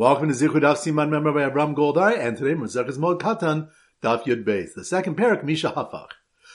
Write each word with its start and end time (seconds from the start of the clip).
Welcome 0.00 0.28
to 0.28 0.34
Zichud 0.34 0.62
Siman 0.62 1.10
member 1.10 1.30
by 1.30 1.42
Abram 1.42 1.76
Goldar, 1.76 2.18
and 2.18 2.34
today 2.34 2.54
Mazak 2.54 2.88
is 2.88 2.96
Moed 2.96 3.20
Katan, 3.20 3.68
Daf 4.02 4.24
Yud 4.24 4.44
Beis, 4.44 4.72
the 4.72 4.82
second 4.82 5.18
parak, 5.18 5.44
Misha 5.44 5.74
Hafach. 5.76 6.12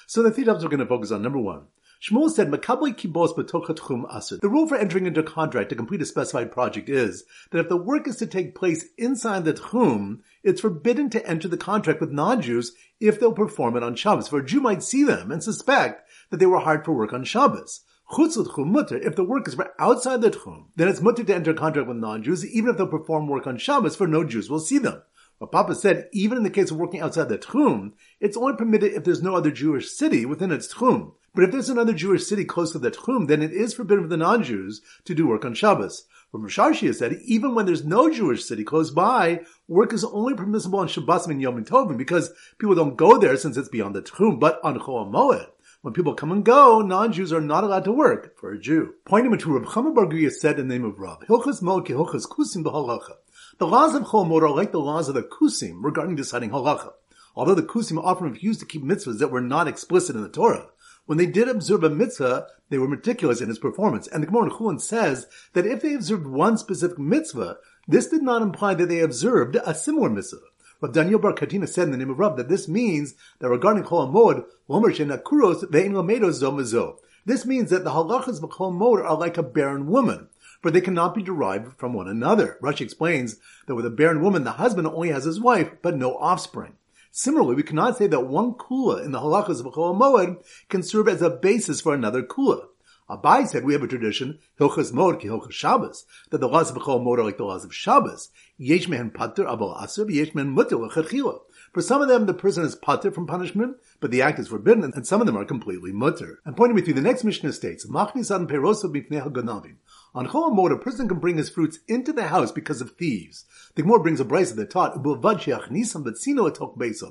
So 0.08 0.24
the 0.24 0.32
three 0.32 0.46
dafs 0.46 0.64
we're 0.64 0.70
going 0.70 0.79
to 0.79 0.88
focus 0.88 1.12
on. 1.12 1.21
Number 1.21 1.37
one, 1.37 1.66
Shmuel 2.01 2.31
said, 2.31 2.50
Makabli 2.50 2.95
kibos 2.95 3.35
betochat 3.35 3.87
chum 3.87 4.08
asur. 4.11 4.42
The 4.42 4.50
rule 4.50 4.67
for 4.67 4.75
entering 4.75 5.05
into 5.05 5.19
a 5.19 5.23
contract 5.23 5.69
to 5.69 5.75
complete 5.75 6.01
a 6.01 6.08
specified 6.08 6.51
project 6.51 6.89
is 6.89 7.23
that 7.51 7.59
if 7.59 7.69
the 7.69 7.77
work 7.77 8.07
is 8.07 8.16
to 8.16 8.25
take 8.25 8.55
place 8.55 8.86
inside 8.97 9.46
the 9.46 9.54
tchum, 9.54 10.21
it's 10.43 10.62
forbidden 10.62 11.12
to 11.12 11.23
enter 11.27 11.48
the 11.48 11.55
contract 11.55 12.02
with 12.02 12.12
non-Jews 12.12 12.71
if 13.00 13.20
they'll 13.20 13.32
perform 13.32 13.77
it 13.77 13.84
on 13.84 13.93
Shabbos. 13.93 14.27
For 14.27 14.39
a 14.39 14.43
Jew 14.43 14.59
might 14.59 14.82
see 14.82 15.04
them 15.04 15.32
and 15.32 15.43
suspect 15.43 16.09
that 16.32 16.38
they 16.38 16.48
were 16.48 16.62
hired 16.62 16.84
for 16.84 16.93
work 16.93 17.14
on 17.14 17.23
Shabbos. 17.23 17.82
If 18.12 19.16
the 19.16 19.26
work 19.28 19.48
is 19.48 19.56
for 19.56 19.74
outside 19.80 20.21
the 20.21 20.32
tchum, 20.32 20.66
then 20.76 20.88
it's 20.88 21.02
mutter 21.02 21.24
to 21.24 21.36
enter 21.36 21.52
a 21.52 21.56
contract 21.56 21.88
with 21.88 21.98
non-Jews, 21.98 22.46
even 22.46 22.70
if 22.70 22.78
they'll 22.78 22.88
perform 22.88 23.28
work 23.28 23.48
on 23.48 23.58
Shabbos, 23.58 23.96
for 23.96 24.08
no 24.08 24.24
Jews 24.24 24.50
will 24.50 24.60
see 24.60 24.78
them. 24.78 25.02
But 25.39 25.52
Papa 25.52 25.75
said, 25.75 26.07
even 26.14 26.38
in 26.38 26.43
the 26.43 26.50
case 26.50 26.71
of 26.71 26.78
working 26.78 27.02
outside 27.02 27.28
the 27.28 27.38
tchum, 27.38 27.92
it's 28.21 28.38
only 28.38 28.56
permitted 28.56 28.93
if 28.93 29.04
there's 29.04 29.21
no 29.21 29.36
other 29.36 29.52
Jewish 29.52 29.92
city 29.92 30.26
within 30.26 30.52
its 30.52 30.74
tchum. 30.74 31.14
But 31.34 31.43
if 31.43 31.52
there's 31.52 31.68
another 31.68 31.92
Jewish 31.92 32.26
city 32.26 32.45
close 32.45 32.71
to 32.71 32.79
the 32.79 32.91
tchum, 32.91 33.27
then 33.27 33.41
it 33.41 33.52
is 33.52 33.73
forbidden 33.73 34.05
for 34.05 34.09
the 34.09 34.15
non-Jews 34.15 34.81
to 35.03 35.13
do 35.13 35.27
work 35.27 35.43
on 35.43 35.53
Shabbos. 35.53 36.05
But 36.31 36.41
Rasharshi 36.41 36.87
has 36.87 36.99
said, 36.99 37.20
even 37.26 37.53
when 37.53 37.65
there's 37.65 37.84
no 37.84 38.09
Jewish 38.09 38.45
city 38.45 38.63
close 38.63 38.91
by, 38.91 39.41
work 39.67 39.91
is 39.91 40.05
only 40.05 40.35
permissible 40.35 40.79
on 40.79 40.87
Shabbos 40.87 41.27
and 41.27 41.41
Yom 41.41 41.65
Tovim 41.65 41.98
because 41.98 42.31
people 42.57 42.76
don't 42.76 42.95
go 42.95 43.17
there 43.17 43.35
since 43.35 43.57
it's 43.57 43.67
beyond 43.67 43.95
the 43.95 44.03
tchum, 44.03 44.40
but 44.40 44.62
on 44.63 44.79
Chol 44.79 45.12
Moed. 45.12 45.48
When 45.85 45.94
people 45.94 46.16
come 46.16 46.31
and 46.31 46.44
go, 46.44 46.81
non-Jews 46.81 47.31
are 47.31 47.39
not 47.39 47.63
allowed 47.63 47.84
to 47.84 47.91
work 47.91 48.39
for 48.39 48.52
a 48.52 48.59
Jew. 48.59 48.95
Pointing 49.05 49.38
to 49.38 49.53
Reb 49.53 49.67
Chama 49.67 49.93
Bar 49.93 50.31
said 50.31 50.57
in 50.57 50.67
the 50.67 50.73
name 50.73 50.84
of 50.84 50.98
Rab, 50.98 51.27
Hilchas 51.27 51.62
Mod 51.62 51.85
Hilchas 51.85 52.27
Kusim 52.27 52.63
b'Halacha. 52.63 53.17
The 53.59 53.67
laws 53.67 53.93
of 53.93 54.02
Chol 54.02 54.41
are 54.41 54.49
like 54.49 54.71
the 54.71 54.79
laws 54.79 55.09
of 55.09 55.13
the 55.13 55.21
Kusim 55.21 55.84
regarding 55.84 56.16
deciding 56.16 56.49
Halacha. 56.49 56.93
Although 57.35 57.54
the 57.54 57.62
Kusim 57.62 58.04
often 58.04 58.32
refused 58.32 58.62
to 58.62 58.65
keep 58.65 58.82
mitzvahs 58.84 59.20
that 59.20 59.29
were 59.29 59.41
not 59.41 59.68
explicit 59.68 60.15
in 60.15 60.24
the 60.24 60.29
Torah, 60.29 60.70
when 61.05 61.20
they 61.20 61.27
did 61.27 61.48
observe 61.48 61.84
a 61.84 61.90
mitzvah, 61.91 62.48
they 62.71 62.79
were 62.79 62.87
meticulous 62.87 63.40
in 63.40 63.52
its 63.52 63.59
performance. 63.59 64.08
And 64.08 64.24
the 64.24 64.28
Gemara 64.28 64.46
in 64.46 64.50
Chulin 64.50 64.81
says 64.81 65.28
that 65.54 65.68
if 65.68 65.84
they 65.84 65.94
observed 65.94 66.26
one 66.26 66.58
specific 66.58 66.98
mitzvah, 66.98 67.58
this 67.88 68.08
did 68.08 68.24
not 68.24 68.42
imply 68.42 68.74
that 68.74 68.90
they 68.90 69.02
observed 69.02 69.56
a 69.64 69.76
similar 69.76 70.09
mitzvah. 70.09 70.40
Rav 70.81 70.92
Daniel 70.92 71.20
Bar 71.20 71.34
Katina 71.34 71.68
said 71.68 71.84
in 71.84 71.92
the 71.92 71.98
name 71.98 72.09
of 72.09 72.20
Rav 72.20 72.36
that 72.38 72.50
this 72.50 72.68
means 72.68 73.16
that 73.40 73.50
regarding 73.50 73.84
Chol 73.84 74.12
HaMoed, 74.12 74.45
Lomer 74.70 74.92
Ve'in 74.92 75.94
Zomazo. 76.31 76.98
This 77.26 77.45
means 77.45 77.70
that 77.70 77.84
the 77.84 77.92
halachas 77.92 78.44
of 78.44 78.50
Chol 78.50 78.73
HaMoed 78.73 79.03
are 79.03 79.18
like 79.18 79.38
a 79.38 79.44
barren 79.44 79.88
woman, 79.88 80.28
for 80.62 80.72
they 80.72 80.81
cannot 80.81 81.16
be 81.16 81.23
derived 81.23 81.78
from 81.78 81.94
one 81.94 82.08
another. 82.08 82.58
Rashi 82.62 82.81
explains 82.81 83.38
that 83.68 83.76
with 83.76 83.86
a 83.86 83.90
barren 83.90 84.22
woman, 84.22 84.44
the 84.44 84.52
husband 84.52 84.88
only 84.88 85.09
has 85.09 85.23
his 85.23 85.40
wife, 85.40 85.72
but 85.81 85.96
no 85.96 86.18
offspring. 86.18 86.73
Similarly, 87.12 87.56
we 87.56 87.64
cannot 87.64 87.98
say 87.98 88.08
that 88.08 88.28
one 88.28 88.56
kula 88.56 89.03
in 89.06 89.14
the 89.14 89.22
halachas 89.22 89.62
of 89.62 89.73
Chol 89.73 89.98
Moed 89.98 90.44
can 90.68 90.84
serve 90.84 91.08
as 91.08 91.22
a 91.22 91.30
basis 91.30 91.80
for 91.80 91.94
another 91.94 92.22
kula. 92.22 92.68
Abai 93.08 93.48
said 93.48 93.64
we 93.64 93.73
have 93.73 93.84
a 93.84 93.88
tradition, 93.88 94.39
Hilchas 94.59 94.92
Moed 94.92 95.20
ki 95.22 95.28
Hilchas 95.28 95.52
Shabbos, 95.52 96.06
that 96.31 96.39
the 96.39 96.48
laws 96.48 96.72
of 96.72 96.78
Chol 96.78 97.02
Moed 97.02 97.20
are 97.20 97.23
like 97.23 97.38
the 97.38 97.44
laws 97.44 97.64
of 97.64 97.73
Shabbos. 97.73 98.30
Yesh 98.58 98.88
mehen 98.88 99.12
pater 99.12 99.44
abal 99.45 99.80
aser, 99.84 100.09
yesh 100.09 100.34
mehen 100.34 100.50
mutter 100.50 100.75
l'chadchila. 100.75 101.42
For 101.72 101.81
some 101.81 102.02
of 102.02 102.08
them, 102.08 102.25
the 102.25 102.34
person 102.34 102.64
is 102.64 102.75
pater 102.75 103.12
from 103.12 103.28
punishment, 103.28 103.78
but 104.00 104.09
the 104.09 104.23
act 104.23 104.39
is 104.39 104.47
forbidden, 104.47 104.92
and 104.95 105.06
some 105.06 105.22
of 105.22 105.28
them 105.28 105.38
are 105.38 105.45
completely 105.45 105.92
mutter. 105.92 106.39
And 106.45 106.58
pointing 106.58 106.73
with 106.73 106.88
you, 106.88 106.95
the 106.95 107.02
next 107.02 107.23
Mishnah 107.23 107.53
states, 107.53 107.86
Machnisan 107.86 108.47
perosa 108.47 108.86
b'fnei 108.86 109.22
ha-ganavim. 109.22 109.75
On 110.16 110.28
Chol 110.28 110.72
a 110.72 110.78
person 110.78 111.10
can 111.10 111.20
bring 111.20 111.36
his 111.36 111.50
fruits 111.50 111.80
into 111.90 112.14
the 112.14 112.30
house 112.30 112.50
because 112.50 112.80
of 112.80 112.92
thieves. 112.92 113.44
The 113.76 113.82
Gemara 113.82 114.00
brings 114.00 114.22
a 114.22 114.24
brisa 114.24 114.56
that 114.56 114.70
taught, 114.70 115.04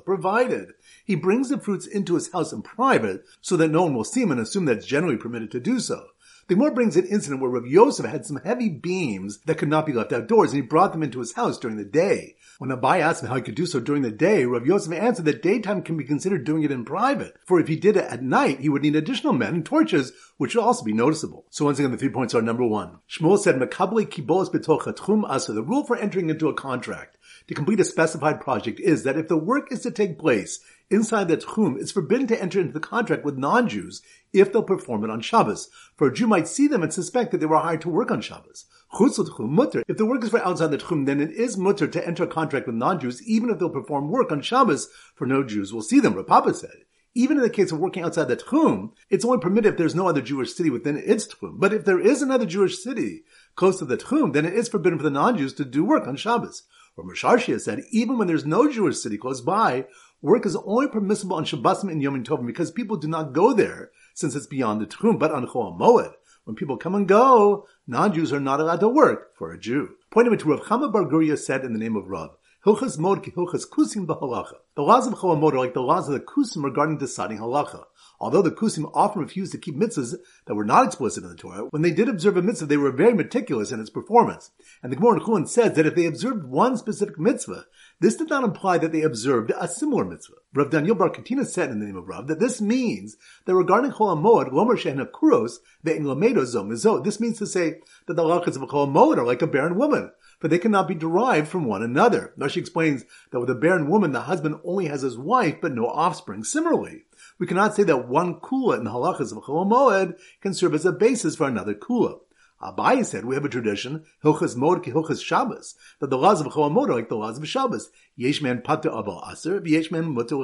provided 0.05 0.73
he 1.05 1.15
brings 1.15 1.49
the 1.49 1.59
fruits 1.59 1.85
into 1.85 2.15
his 2.15 2.31
house 2.31 2.51
in 2.51 2.63
private, 2.63 3.23
so 3.41 3.55
that 3.57 3.67
no 3.67 3.83
one 3.83 3.93
will 3.93 4.05
see 4.05 4.23
him 4.23 4.31
and 4.31 4.41
assume 4.41 4.65
that 4.65 4.77
it's 4.77 4.87
generally 4.87 5.17
permitted 5.17 5.51
to 5.51 5.59
do 5.59 5.79
so. 5.79 6.03
The 6.47 6.55
Gemara 6.55 6.71
brings 6.71 6.97
an 6.97 7.05
incident 7.05 7.41
where 7.41 7.51
Rav 7.51 7.67
Yosef 7.67 8.07
had 8.07 8.25
some 8.25 8.41
heavy 8.43 8.69
beams 8.69 9.39
that 9.45 9.59
could 9.59 9.69
not 9.69 9.85
be 9.85 9.93
left 9.93 10.11
outdoors, 10.11 10.51
and 10.51 10.63
he 10.63 10.67
brought 10.67 10.91
them 10.91 11.03
into 11.03 11.19
his 11.19 11.33
house 11.33 11.59
during 11.59 11.77
the 11.77 11.85
day. 11.85 12.37
When 12.57 12.69
Abai 12.69 13.01
asked 13.01 13.21
him 13.21 13.27
how 13.27 13.35
he 13.35 13.41
could 13.41 13.55
do 13.55 13.65
so 13.65 13.81
during 13.81 14.01
the 14.01 14.11
day, 14.11 14.45
Rav 14.45 14.65
Yosef 14.65 14.93
answered 14.93 15.25
that 15.25 15.41
daytime 15.41 15.81
can 15.81 15.97
be 15.97 16.05
considered 16.05 16.45
doing 16.45 16.63
it 16.63 16.71
in 16.71 16.85
private, 16.85 17.35
for 17.45 17.59
if 17.59 17.67
he 17.67 17.75
did 17.75 17.97
it 17.97 18.05
at 18.05 18.23
night, 18.23 18.61
he 18.61 18.69
would 18.69 18.81
need 18.81 18.95
additional 18.95 19.33
men 19.33 19.55
and 19.55 19.65
torches, 19.65 20.13
which 20.37 20.55
would 20.55 20.63
also 20.63 20.85
be 20.85 20.93
noticeable. 20.93 21.45
So 21.49 21.65
once 21.65 21.79
again, 21.79 21.91
the 21.91 21.97
three 21.97 22.09
points 22.09 22.33
are 22.33 22.41
number 22.41 22.65
one. 22.65 22.99
Shmuel 23.09 23.39
said, 23.39 23.55
Makabli 23.55 24.07
kibolos 24.07 24.49
betocha 24.49 24.95
tchum 24.95 25.23
asa. 25.27 25.51
The 25.51 25.63
rule 25.63 25.85
for 25.85 25.97
entering 25.97 26.29
into 26.29 26.47
a 26.47 26.53
contract 26.53 27.17
to 27.47 27.53
complete 27.53 27.81
a 27.81 27.83
specified 27.83 28.39
project 28.39 28.79
is 28.79 29.03
that 29.03 29.17
if 29.17 29.27
the 29.27 29.37
work 29.37 29.71
is 29.71 29.81
to 29.81 29.91
take 29.91 30.17
place 30.17 30.61
inside 30.89 31.27
the 31.27 31.37
tchum, 31.37 31.79
it's 31.79 31.91
forbidden 31.91 32.27
to 32.27 32.41
enter 32.41 32.59
into 32.59 32.73
the 32.73 32.79
contract 32.79 33.23
with 33.25 33.37
non-Jews 33.37 34.01
if 34.33 34.51
they'll 34.51 34.63
perform 34.63 35.03
it 35.03 35.09
on 35.09 35.21
Shabbos. 35.21 35.69
For 35.95 36.07
a 36.07 36.13
Jew 36.13 36.27
might 36.27 36.47
see 36.47 36.67
them 36.67 36.83
and 36.83 36.93
suspect 36.93 37.31
that 37.31 37.39
they 37.39 37.45
were 37.45 37.57
hired 37.57 37.81
to 37.81 37.89
work 37.89 38.11
on 38.11 38.21
Shabbos. 38.21 38.65
If 38.97 39.97
the 39.97 40.05
work 40.05 40.23
is 40.23 40.29
for 40.29 40.39
outside 40.39 40.71
the 40.71 40.77
tchum, 40.77 41.05
then 41.05 41.19
it 41.19 41.31
is 41.31 41.57
mutter 41.57 41.87
to 41.87 42.07
enter 42.07 42.23
a 42.23 42.27
contract 42.27 42.67
with 42.67 42.75
non-Jews, 42.75 43.27
even 43.27 43.49
if 43.49 43.59
they'll 43.59 43.69
perform 43.69 44.09
work 44.09 44.31
on 44.31 44.41
Shabbos, 44.41 44.89
for 45.15 45.25
no 45.25 45.43
Jews 45.43 45.73
will 45.73 45.81
see 45.81 45.99
them. 45.99 46.13
Rapapa 46.13 46.55
said. 46.55 46.85
Even 47.17 47.37
in 47.37 47.43
the 47.43 47.49
case 47.49 47.71
of 47.71 47.79
working 47.79 48.03
outside 48.03 48.27
the 48.27 48.35
tchum, 48.35 48.91
it's 49.09 49.23
only 49.23 49.39
permitted 49.39 49.71
if 49.73 49.77
there's 49.77 49.95
no 49.95 50.07
other 50.07 50.21
Jewish 50.21 50.53
city 50.53 50.69
within 50.69 50.97
its 50.97 51.25
tchum. 51.25 51.59
But 51.59 51.73
if 51.73 51.85
there 51.85 51.99
is 51.99 52.21
another 52.21 52.45
Jewish 52.45 52.83
city 52.83 53.23
close 53.55 53.79
to 53.79 53.85
the 53.85 53.97
tchum, 53.97 54.33
then 54.33 54.45
it 54.45 54.53
is 54.53 54.67
forbidden 54.67 54.99
for 54.99 55.03
the 55.03 55.09
non-Jews 55.09 55.53
to 55.53 55.65
do 55.65 55.85
work 55.85 56.07
on 56.07 56.17
Shabbos. 56.17 56.63
Or 56.97 57.05
Misharshia 57.05 57.59
said, 57.59 57.83
even 57.91 58.17
when 58.17 58.27
there's 58.27 58.45
no 58.45 58.71
Jewish 58.71 58.97
city 58.99 59.17
close 59.17 59.41
by, 59.41 59.85
work 60.25 60.45
is 60.45 60.55
only 60.55 60.87
permissible 60.87 61.35
on 61.35 61.45
Shabbosim 61.45 61.91
and 61.91 62.01
Yom 62.01 62.23
Tovim 62.23 62.47
because 62.47 62.71
people 62.71 62.97
do 62.97 63.07
not 63.07 63.31
go 63.31 63.53
there 63.53 63.91
since 64.15 64.35
it's 64.35 64.47
beyond 64.47 64.81
the 64.81 64.87
Tchum, 64.87 65.19
but 65.19 65.31
on 65.31 65.45
Chol 65.45 65.77
Moed. 65.77 66.13
When 66.45 66.55
people 66.55 66.77
come 66.77 66.95
and 66.95 67.07
go, 67.07 67.67
non-Jews 67.87 68.33
are 68.33 68.39
not 68.39 68.59
allowed 68.59 68.79
to 68.79 68.89
work 68.89 69.35
for 69.37 69.51
a 69.51 69.59
Jew. 69.59 69.95
Pointing 70.09 70.37
to 70.37 70.49
Rav 70.49 70.61
Chama 70.61 70.91
Bar 70.91 71.05
Guria 71.05 71.37
said 71.37 71.63
in 71.63 71.73
the 71.73 71.79
name 71.79 71.95
of 71.95 72.07
Rav, 72.07 72.37
Hilchas 72.65 72.97
Moed 72.97 73.23
ki 73.23 73.31
Hilchas 73.31 73.69
Kusim 73.69 74.07
b'Halacha. 74.07 74.55
The 74.75 74.81
laws 74.81 75.05
of 75.05 75.13
Chol 75.13 75.39
Moed 75.39 75.53
are 75.53 75.59
like 75.59 75.75
the 75.75 75.81
laws 75.81 76.07
of 76.07 76.15
the 76.15 76.19
Kusim 76.19 76.63
regarding 76.63 76.97
deciding 76.97 77.37
Halacha. 77.37 77.83
Although 78.19 78.41
the 78.41 78.49
Kusim 78.49 78.89
often 78.95 79.21
refused 79.21 79.51
to 79.51 79.59
keep 79.59 79.75
mitzvahs 79.75 80.15
that 80.47 80.55
were 80.55 80.65
not 80.65 80.87
explicit 80.87 81.23
in 81.23 81.29
the 81.29 81.35
Torah, 81.35 81.67
when 81.69 81.83
they 81.83 81.91
did 81.91 82.09
observe 82.09 82.37
a 82.37 82.41
mitzvah, 82.41 82.65
they 82.65 82.77
were 82.77 82.91
very 82.91 83.13
meticulous 83.13 83.71
in 83.71 83.79
its 83.79 83.91
performance. 83.91 84.49
And 84.81 84.91
the 84.91 84.95
Gemara 84.95 85.19
in 85.19 85.19
Chulin 85.19 85.47
says 85.47 85.73
that 85.73 85.85
if 85.85 85.93
they 85.93 86.05
observed 86.05 86.45
one 86.45 86.75
specific 86.77 87.19
mitzvah, 87.19 87.65
this 87.99 88.15
did 88.15 88.29
not 88.29 88.43
imply 88.43 88.77
that 88.77 88.91
they 88.91 89.01
observed 89.01 89.51
a 89.57 89.67
similar 89.67 90.05
mitzvah. 90.05 90.35
Rav 90.53 90.69
Daniel 90.69 90.95
Bar 90.95 91.09
Katina 91.09 91.45
said 91.45 91.69
in 91.69 91.79
the 91.79 91.85
name 91.85 91.95
of 91.95 92.07
Rav 92.07 92.27
that 92.27 92.39
this 92.39 92.59
means 92.59 93.17
that 93.45 93.55
regarding 93.55 93.91
Chol 93.91 94.17
HaMoed, 94.17 94.51
Lomer 94.51 94.75
Shehen 94.75 95.05
Kuros, 95.11 95.57
Ve'in 95.85 96.03
Lamedo 96.03 96.45
Zom 96.45 96.69
This 97.03 97.19
means 97.19 97.37
to 97.39 97.47
say 97.47 97.79
that 98.07 98.15
the 98.15 98.23
halachas 98.23 98.55
of 98.55 98.63
Chol 98.69 98.87
HaMoed 98.87 99.17
are 99.17 99.25
like 99.25 99.41
a 99.41 99.47
barren 99.47 99.77
woman 99.77 100.11
for 100.39 100.47
they 100.47 100.59
cannot 100.59 100.87
be 100.87 100.95
derived 100.95 101.47
from 101.47 101.65
one 101.65 101.81
another. 101.81 102.33
Thus 102.37 102.51
she 102.51 102.59
explains 102.59 103.05
that 103.31 103.39
with 103.39 103.49
a 103.49 103.55
barren 103.55 103.89
woman, 103.89 104.11
the 104.11 104.21
husband 104.21 104.59
only 104.63 104.87
has 104.87 105.01
his 105.01 105.17
wife, 105.17 105.55
but 105.61 105.73
no 105.73 105.87
offspring. 105.87 106.43
Similarly, 106.43 107.03
we 107.39 107.47
cannot 107.47 107.75
say 107.75 107.83
that 107.83 108.07
one 108.07 108.39
kula 108.39 108.77
in 108.77 108.83
the 108.83 108.91
halachas 108.91 109.31
of 109.31 109.43
Chol 109.43 109.67
Moed 109.67 110.19
can 110.41 110.53
serve 110.53 110.73
as 110.73 110.85
a 110.85 110.91
basis 110.91 111.35
for 111.35 111.47
another 111.47 111.73
kula. 111.73 112.19
Abai 112.61 113.05
said 113.05 113.25
we 113.25 113.35
have 113.35 113.43
a 113.43 113.49
tradition, 113.49 114.05
Hilchas 114.23 114.55
Moed 114.55 114.83
ki 114.83 114.91
Hilchas 114.91 115.21
Shabbos, 115.21 115.75
that 115.99 116.09
the 116.09 116.17
laws 116.17 116.39
of 116.39 116.47
Chol 116.47 116.73
like 116.89 117.09
the 117.09 117.15
laws 117.15 117.37
of 117.37 117.47
Shabbos. 117.47 117.89
Yesh 118.15 118.41
man 118.41 118.61
pater 118.61 118.89
abal 118.89 119.29
aser, 119.29 119.61
yesh 119.65 119.91
man 119.91 120.13
mutter 120.13 120.37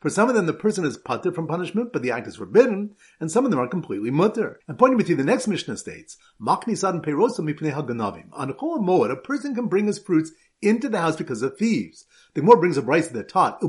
For 0.00 0.08
some 0.08 0.28
of 0.28 0.36
them, 0.36 0.46
the 0.46 0.52
person 0.52 0.84
is 0.84 0.96
pater 0.96 1.32
from 1.32 1.48
punishment, 1.48 1.92
but 1.92 2.02
the 2.02 2.12
act 2.12 2.28
is 2.28 2.36
forbidden, 2.36 2.94
and 3.18 3.30
some 3.30 3.44
of 3.44 3.50
them 3.50 3.58
are 3.58 3.66
completely 3.66 4.10
mutter. 4.10 4.60
And 4.68 4.78
pointing 4.78 4.96
with 4.96 5.08
you, 5.08 5.16
the 5.16 5.24
next 5.24 5.48
Mishnah 5.48 5.78
states, 5.78 6.16
Makni 6.40 6.76
sadin 6.76 7.02
perosa 7.02 7.40
mipnei 7.40 7.72
haganavim. 7.72 8.28
On 8.32 8.52
Chol 8.52 8.78
Moed, 8.78 9.10
a 9.10 9.16
person 9.16 9.54
can 9.54 9.66
bring 9.66 9.86
his 9.86 9.98
fruits 9.98 10.30
into 10.62 10.88
the 10.88 11.00
house 11.00 11.16
because 11.16 11.42
of 11.42 11.58
thieves. 11.58 12.06
The 12.34 12.42
more 12.42 12.56
brings 12.56 12.78
a 12.78 12.82
brisa 12.82 13.12
that 13.12 13.28
taught, 13.28 13.60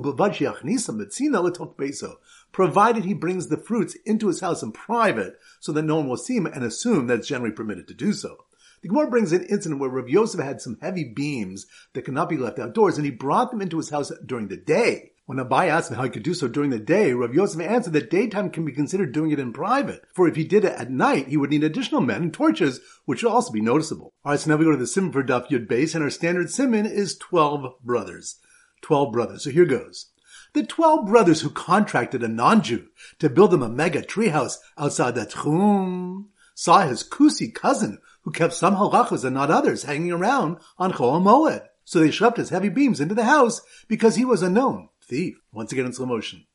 provided 2.51 3.05
he 3.05 3.13
brings 3.13 3.47
the 3.47 3.57
fruits 3.57 3.95
into 4.05 4.27
his 4.27 4.39
house 4.39 4.63
in 4.63 4.71
private, 4.71 5.39
so 5.59 5.71
that 5.71 5.83
no 5.83 5.97
one 5.97 6.07
will 6.07 6.17
see 6.17 6.37
him 6.37 6.45
and 6.45 6.63
assume 6.63 7.07
that 7.07 7.19
it's 7.19 7.27
generally 7.27 7.53
permitted 7.53 7.87
to 7.87 7.93
do 7.93 8.13
so. 8.13 8.37
The 8.81 8.89
Gemara 8.89 9.09
brings 9.09 9.31
an 9.31 9.43
incident 9.45 9.81
where 9.81 9.89
Rav 9.89 10.07
Yosef 10.07 10.39
had 10.39 10.61
some 10.61 10.77
heavy 10.81 11.03
beams 11.03 11.65
that 11.93 12.03
could 12.03 12.13
not 12.13 12.29
be 12.29 12.37
left 12.37 12.59
outdoors, 12.59 12.97
and 12.97 13.05
he 13.05 13.11
brought 13.11 13.51
them 13.51 13.61
into 13.61 13.77
his 13.77 13.89
house 13.89 14.11
during 14.25 14.49
the 14.49 14.57
day. 14.57 15.13
When 15.25 15.39
Abai 15.39 15.67
asked 15.67 15.91
him 15.91 15.97
how 15.97 16.03
he 16.03 16.09
could 16.09 16.23
do 16.23 16.33
so 16.33 16.47
during 16.47 16.69
the 16.69 16.79
day, 16.79 17.11
Rav 17.11 17.33
Yosef 17.33 17.59
answered 17.59 17.91
that 17.93 18.09
daytime 18.09 18.49
can 18.49 18.63
be 18.63 18.71
considered 18.71 19.11
doing 19.11 19.31
it 19.31 19.39
in 19.39 19.51
private. 19.51 20.05
For 20.13 20.25
if 20.25 20.37
he 20.37 20.45
did 20.45 20.63
it 20.63 20.71
at 20.73 20.89
night, 20.89 21.27
he 21.27 21.35
would 21.35 21.49
need 21.49 21.65
additional 21.65 21.99
men 21.99 22.21
and 22.21 22.33
torches, 22.33 22.79
which 23.03 23.23
would 23.23 23.31
also 23.31 23.51
be 23.51 23.59
noticeable. 23.59 24.13
Alright, 24.25 24.39
so 24.39 24.49
now 24.49 24.55
we 24.55 24.63
go 24.63 24.71
to 24.71 24.77
the 24.77 24.87
simon 24.87 25.11
for 25.11 25.23
Daf 25.23 25.49
Yud 25.49 25.67
base, 25.67 25.95
and 25.95 26.03
our 26.03 26.09
standard 26.09 26.49
simon 26.49 26.85
is 26.85 27.17
12 27.17 27.73
brothers. 27.83 28.39
12 28.83 29.11
brothers. 29.11 29.43
So 29.43 29.49
here 29.49 29.65
goes. 29.65 30.11
The 30.53 30.63
12 30.63 31.07
brothers 31.07 31.41
who 31.41 31.49
contracted 31.49 32.23
a 32.23 32.27
non-Jew 32.27 32.87
to 33.19 33.29
build 33.29 33.51
them 33.51 33.63
a 33.63 33.69
mega 33.69 34.01
treehouse 34.01 34.57
outside 34.77 35.15
the 35.15 35.25
Tchum 35.25 36.25
saw 36.55 36.81
his 36.81 37.03
Kusi 37.03 37.53
cousin 37.53 37.99
who 38.23 38.31
kept 38.31 38.53
some 38.53 38.75
halachas 38.75 39.23
and 39.23 39.35
not 39.35 39.51
others 39.51 39.83
hanging 39.83 40.11
around 40.11 40.57
on 40.77 40.91
Chol 40.93 41.21
Moed. 41.21 41.65
So 41.85 41.99
they 41.99 42.11
shoved 42.11 42.37
his 42.37 42.49
heavy 42.49 42.69
beams 42.69 42.99
into 42.99 43.15
the 43.15 43.23
house 43.23 43.61
because 43.87 44.15
he 44.15 44.25
was 44.25 44.41
a 44.41 44.49
known 44.49 44.89
thief. 45.01 45.39
Once 45.53 45.71
again 45.71 45.85
in 45.85 45.93
slow 45.93 46.05
motion. 46.05 46.45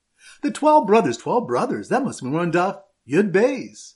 The 0.42 0.50
twelve 0.50 0.86
brothers, 0.86 1.16
twelve 1.16 1.46
brothers, 1.46 1.88
that 1.88 2.04
must 2.04 2.22
mean 2.22 2.32
we're 2.32 2.40
on 2.40 2.52
Daf 2.52 2.80
Yud 3.08 3.32
Beis. 3.32 3.94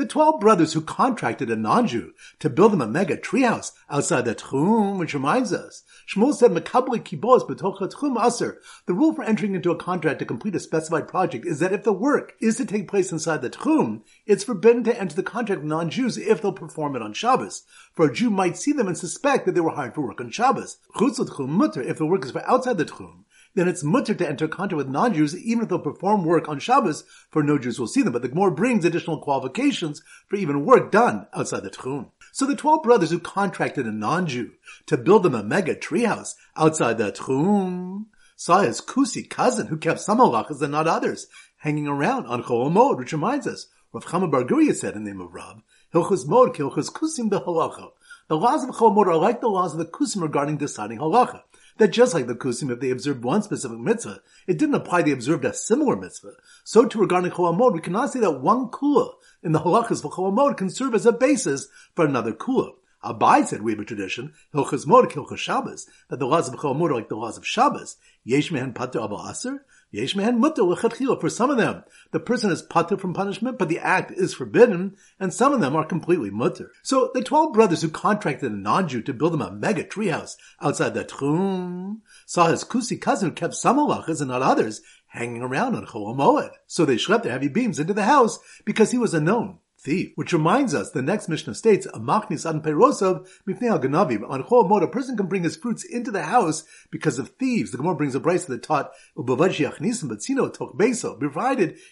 The 0.00 0.06
twelve 0.06 0.40
brothers 0.40 0.72
who 0.72 0.80
contracted 0.80 1.50
a 1.50 1.56
non-Jew 1.56 2.14
to 2.38 2.48
build 2.48 2.72
them 2.72 2.80
a 2.80 2.86
mega 2.86 3.18
treehouse 3.18 3.72
outside 3.90 4.24
the 4.24 4.34
Tchum, 4.34 4.98
which 4.98 5.12
reminds 5.12 5.52
us, 5.52 5.82
Shmuel 6.08 6.32
said, 6.32 6.52
"Mekabli 6.52 7.02
kibos 7.02 7.46
betocha 7.46 7.92
Tchum 7.92 8.16
aser." 8.18 8.62
The 8.86 8.94
rule 8.94 9.12
for 9.12 9.22
entering 9.22 9.54
into 9.54 9.70
a 9.70 9.76
contract 9.76 10.20
to 10.20 10.24
complete 10.24 10.54
a 10.54 10.58
specified 10.58 11.06
project 11.06 11.44
is 11.44 11.58
that 11.58 11.74
if 11.74 11.84
the 11.84 11.92
work 11.92 12.32
is 12.40 12.56
to 12.56 12.64
take 12.64 12.88
place 12.88 13.12
inside 13.12 13.42
the 13.42 13.50
Tchum, 13.50 14.00
it's 14.24 14.42
forbidden 14.42 14.84
to 14.84 14.98
enter 14.98 15.14
the 15.14 15.22
contract 15.22 15.60
with 15.60 15.68
non-Jews 15.68 16.16
if 16.16 16.40
they'll 16.40 16.54
perform 16.54 16.96
it 16.96 17.02
on 17.02 17.12
Shabbos. 17.12 17.64
For 17.92 18.06
a 18.06 18.14
Jew 18.14 18.30
might 18.30 18.56
see 18.56 18.72
them 18.72 18.86
and 18.86 18.96
suspect 18.96 19.44
that 19.44 19.54
they 19.54 19.60
were 19.60 19.72
hired 19.72 19.94
for 19.94 20.00
work 20.00 20.22
on 20.22 20.30
Shabbos. 20.30 20.78
Chutz 20.96 21.46
mutter 21.46 21.82
if 21.82 21.98
the 21.98 22.06
work 22.06 22.24
is 22.24 22.30
for 22.30 22.50
outside 22.50 22.78
the 22.78 22.86
Tchum 22.86 23.24
then 23.54 23.68
it's 23.68 23.82
mutter 23.82 24.14
to 24.14 24.28
enter 24.28 24.48
contract 24.48 24.76
with 24.76 24.88
non-Jews 24.88 25.36
even 25.36 25.64
if 25.64 25.68
they'll 25.68 25.78
perform 25.78 26.24
work 26.24 26.48
on 26.48 26.58
Shabbos, 26.58 27.04
for 27.30 27.42
no 27.42 27.58
Jews 27.58 27.80
will 27.80 27.86
see 27.86 28.02
them. 28.02 28.12
But 28.12 28.22
the 28.22 28.28
Gemara 28.28 28.52
brings 28.52 28.84
additional 28.84 29.20
qualifications 29.20 30.02
for 30.28 30.36
even 30.36 30.64
work 30.64 30.92
done 30.92 31.26
outside 31.34 31.64
the 31.64 31.70
Tchum. 31.70 32.10
So 32.32 32.46
the 32.46 32.54
twelve 32.54 32.82
brothers 32.82 33.10
who 33.10 33.18
contracted 33.18 33.86
a 33.86 33.92
non-Jew 33.92 34.52
to 34.86 34.96
build 34.96 35.24
them 35.24 35.34
a 35.34 35.42
mega 35.42 35.74
treehouse 35.74 36.34
outside 36.56 36.98
the 36.98 37.10
Tchum 37.10 38.06
saw 38.36 38.60
his 38.60 38.80
Kusi 38.80 39.28
cousin 39.28 39.66
who 39.66 39.76
kept 39.76 40.00
some 40.00 40.18
halachas 40.18 40.62
and 40.62 40.72
not 40.72 40.86
others 40.86 41.26
hanging 41.58 41.86
around 41.86 42.26
on 42.26 42.42
Chol 42.42 42.96
which 42.96 43.12
reminds 43.12 43.46
us, 43.46 43.66
Rav 43.92 44.04
Chama 44.06 44.30
Bar 44.30 44.44
Guria 44.44 44.74
said 44.74 44.94
in 44.94 45.04
the 45.04 45.10
name 45.10 45.20
of 45.20 45.34
Rab, 45.34 45.62
Hilchus 45.92 46.24
Moed, 46.26 46.56
Hilchus 46.56 46.90
Kusim 46.90 47.28
behalacha. 47.28 47.90
The 48.28 48.36
laws 48.36 48.64
of 48.64 48.70
Chol 48.70 48.96
Moed 48.96 49.08
are 49.08 49.16
like 49.16 49.40
the 49.40 49.48
laws 49.48 49.72
of 49.72 49.78
the 49.78 49.84
Kusim 49.84 50.22
regarding 50.22 50.56
deciding 50.56 50.98
halacha 50.98 51.42
that 51.80 51.88
just 51.88 52.14
like 52.14 52.26
the 52.26 52.34
Kusim, 52.34 52.70
if 52.70 52.78
they 52.78 52.90
observed 52.90 53.24
one 53.24 53.42
specific 53.42 53.78
mitzvah, 53.78 54.20
it 54.46 54.58
didn't 54.58 54.74
apply 54.74 55.02
they 55.02 55.10
observed 55.10 55.44
a 55.44 55.54
similar 55.54 55.96
mitzvah. 55.96 56.34
So 56.62 56.84
to 56.84 56.98
regarding 56.98 57.32
Chol 57.32 57.52
HaMoed, 57.52 57.72
we 57.72 57.80
cannot 57.80 58.12
say 58.12 58.20
that 58.20 58.40
one 58.40 58.68
kula 58.68 59.14
in 59.42 59.52
the 59.52 59.60
halachas 59.60 60.02
for 60.02 60.10
Chol 60.10 60.32
HaMoed 60.32 60.58
can 60.58 60.68
serve 60.70 60.94
as 60.94 61.06
a 61.06 61.12
basis 61.12 61.68
for 61.96 62.04
another 62.04 62.32
kula. 62.32 62.74
Abai 63.02 63.46
said 63.46 63.62
we 63.62 63.72
have 63.72 63.80
a 63.80 63.84
tradition, 63.84 64.34
Hilchas 64.54 64.84
Moed, 64.86 65.10
Hilchas 65.10 65.38
Shabbos, 65.38 65.86
that 66.08 66.18
the 66.18 66.26
laws 66.26 66.48
of 66.48 66.54
Chol 66.54 66.76
HaMoed 66.76 66.90
are 66.90 66.94
like 66.96 67.08
the 67.08 67.16
laws 67.16 67.38
of 67.38 67.46
Shabbos. 67.46 67.96
Yesh 68.24 68.52
mehen 68.52 68.74
pater 68.74 68.98
abal 68.98 69.30
aser, 69.30 69.64
mutter 69.92 71.16
For 71.20 71.28
some 71.28 71.50
of 71.50 71.56
them, 71.56 71.84
the 72.12 72.20
person 72.20 72.50
is 72.50 72.62
pater 72.62 72.96
from 72.96 73.14
punishment, 73.14 73.58
but 73.58 73.68
the 73.68 73.78
act 73.78 74.10
is 74.12 74.34
forbidden, 74.34 74.96
and 75.18 75.32
some 75.32 75.52
of 75.52 75.60
them 75.60 75.74
are 75.74 75.84
completely 75.84 76.30
mutter. 76.30 76.70
So 76.82 77.10
the 77.14 77.22
twelve 77.22 77.52
brothers 77.52 77.82
who 77.82 77.88
contracted 77.88 78.52
a 78.52 78.54
non-Jew 78.54 79.02
to 79.02 79.12
build 79.12 79.32
them 79.32 79.42
a 79.42 79.50
mega 79.50 79.84
treehouse 79.84 80.36
outside 80.60 80.94
the 80.94 81.04
Tchum 81.04 82.00
saw 82.26 82.48
his 82.48 82.64
kusi 82.64 83.00
cousin 83.00 83.30
who 83.30 83.34
kept 83.34 83.54
some 83.54 83.78
halachas 83.78 84.20
and 84.20 84.30
not 84.30 84.42
others 84.42 84.82
hanging 85.08 85.42
around 85.42 85.74
on 85.74 85.86
Chol. 85.86 86.50
So 86.66 86.84
they 86.84 86.96
schlepped 86.96 87.24
their 87.24 87.32
heavy 87.32 87.48
beams 87.48 87.78
into 87.78 87.94
the 87.94 88.04
house 88.04 88.38
because 88.64 88.90
he 88.90 88.98
was 88.98 89.14
a 89.14 89.20
known 89.20 89.58
thief. 89.82 90.12
Which 90.14 90.32
reminds 90.32 90.74
us, 90.74 90.90
the 90.90 91.02
next 91.02 91.28
Mishnah 91.28 91.54
states, 91.54 91.86
a 91.86 91.98
machnis 91.98 92.48
an 92.48 92.60
peirosov 92.60 93.26
mipnei 93.48 93.82
ganavim. 93.82 94.28
On 94.28 94.42
Chol 94.42 94.68
Moed, 94.68 94.82
a 94.82 94.88
person 94.88 95.16
can 95.16 95.26
bring 95.26 95.44
his 95.44 95.56
fruits 95.56 95.84
into 95.84 96.10
the 96.10 96.22
house 96.22 96.64
because 96.90 97.18
of 97.18 97.30
thieves. 97.30 97.70
The 97.70 97.78
Gemara 97.78 97.96
brings 97.96 98.14
a 98.14 98.20
brace 98.20 98.44
that 98.44 98.62
taught, 98.62 98.92
provided 99.16 99.50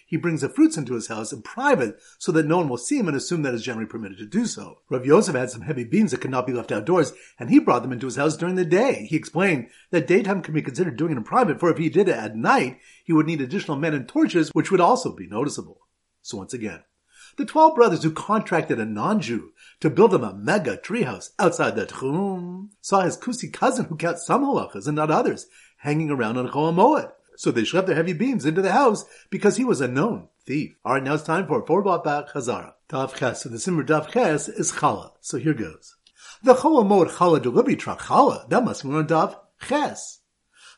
he 0.06 0.16
brings 0.16 0.40
the 0.42 0.48
fruits 0.48 0.76
into 0.76 0.94
his 0.94 1.08
house 1.08 1.32
in 1.32 1.42
private 1.42 2.00
so 2.18 2.32
that 2.32 2.46
no 2.46 2.58
one 2.58 2.68
will 2.68 2.76
see 2.76 2.98
him 2.98 3.08
and 3.08 3.16
assume 3.16 3.42
that 3.42 3.54
is 3.54 3.62
generally 3.62 3.86
permitted 3.86 4.18
to 4.18 4.26
do 4.26 4.46
so. 4.46 4.78
Rav 4.90 5.06
Yosef 5.06 5.34
had 5.34 5.50
some 5.50 5.62
heavy 5.62 5.84
beans 5.84 6.10
that 6.10 6.20
could 6.20 6.30
not 6.30 6.46
be 6.46 6.52
left 6.52 6.72
outdoors, 6.72 7.12
and 7.38 7.50
he 7.50 7.58
brought 7.58 7.82
them 7.82 7.92
into 7.92 8.06
his 8.06 8.16
house 8.16 8.36
during 8.36 8.56
the 8.56 8.64
day. 8.64 9.06
He 9.08 9.16
explained 9.16 9.68
that 9.90 10.06
daytime 10.06 10.42
can 10.42 10.54
be 10.54 10.62
considered 10.62 10.96
doing 10.96 11.12
it 11.12 11.16
in 11.16 11.24
private, 11.24 11.60
for 11.60 11.70
if 11.70 11.78
he 11.78 11.88
did 11.88 12.08
it 12.08 12.16
at 12.16 12.36
night, 12.36 12.78
he 13.04 13.12
would 13.12 13.26
need 13.26 13.40
additional 13.40 13.76
men 13.76 13.94
and 13.94 14.08
torches, 14.08 14.50
which 14.50 14.70
would 14.70 14.80
also 14.80 15.14
be 15.14 15.26
noticeable. 15.26 15.80
So 16.22 16.36
once 16.36 16.52
again, 16.52 16.82
the 17.38 17.46
twelve 17.46 17.76
brothers 17.76 18.02
who 18.02 18.10
contracted 18.10 18.80
a 18.80 18.84
non-Jew 18.84 19.52
to 19.80 19.88
build 19.88 20.10
them 20.10 20.24
a 20.24 20.34
mega 20.34 20.76
treehouse 20.76 21.30
outside 21.38 21.76
the 21.76 21.86
Tchum 21.86 22.68
saw 22.80 23.02
his 23.02 23.16
Kusi 23.16 23.50
cousin 23.52 23.86
who 23.86 23.96
kept 23.96 24.18
some 24.18 24.44
halachas 24.44 24.88
and 24.88 24.96
not 24.96 25.10
others 25.10 25.46
hanging 25.78 26.10
around 26.10 26.36
on 26.36 26.48
Chol 26.48 26.74
Moed. 26.74 27.12
So 27.36 27.52
they 27.52 27.62
schlepped 27.62 27.86
their 27.86 27.94
heavy 27.94 28.12
beams 28.12 28.44
into 28.44 28.60
the 28.60 28.72
house 28.72 29.04
because 29.30 29.56
he 29.56 29.64
was 29.64 29.80
a 29.80 29.86
known 29.86 30.26
thief. 30.44 30.74
Alright, 30.84 31.04
now 31.04 31.14
it's 31.14 31.22
time 31.22 31.46
for 31.46 31.64
four 31.64 31.80
back 31.82 32.30
Chazara. 32.30 32.72
Daf 32.88 33.14
Ches. 33.14 33.42
So 33.42 33.48
the 33.48 33.58
Siman 33.58 33.86
Daf 33.86 34.10
Ches 34.10 34.48
is 34.48 34.72
Chala. 34.72 35.12
So 35.20 35.38
here 35.38 35.54
goes. 35.54 35.94
The 36.42 36.54
Chol 36.54 36.84
Moed 36.84 37.12
Chala 37.12 37.40
delivery 37.40 37.76
truck 37.76 38.02
Chala, 38.02 38.48
that 38.48 38.64
must 38.64 38.82
be 38.82 38.90
on 38.90 39.06
Daf 39.06 39.36
Ches. 39.68 40.17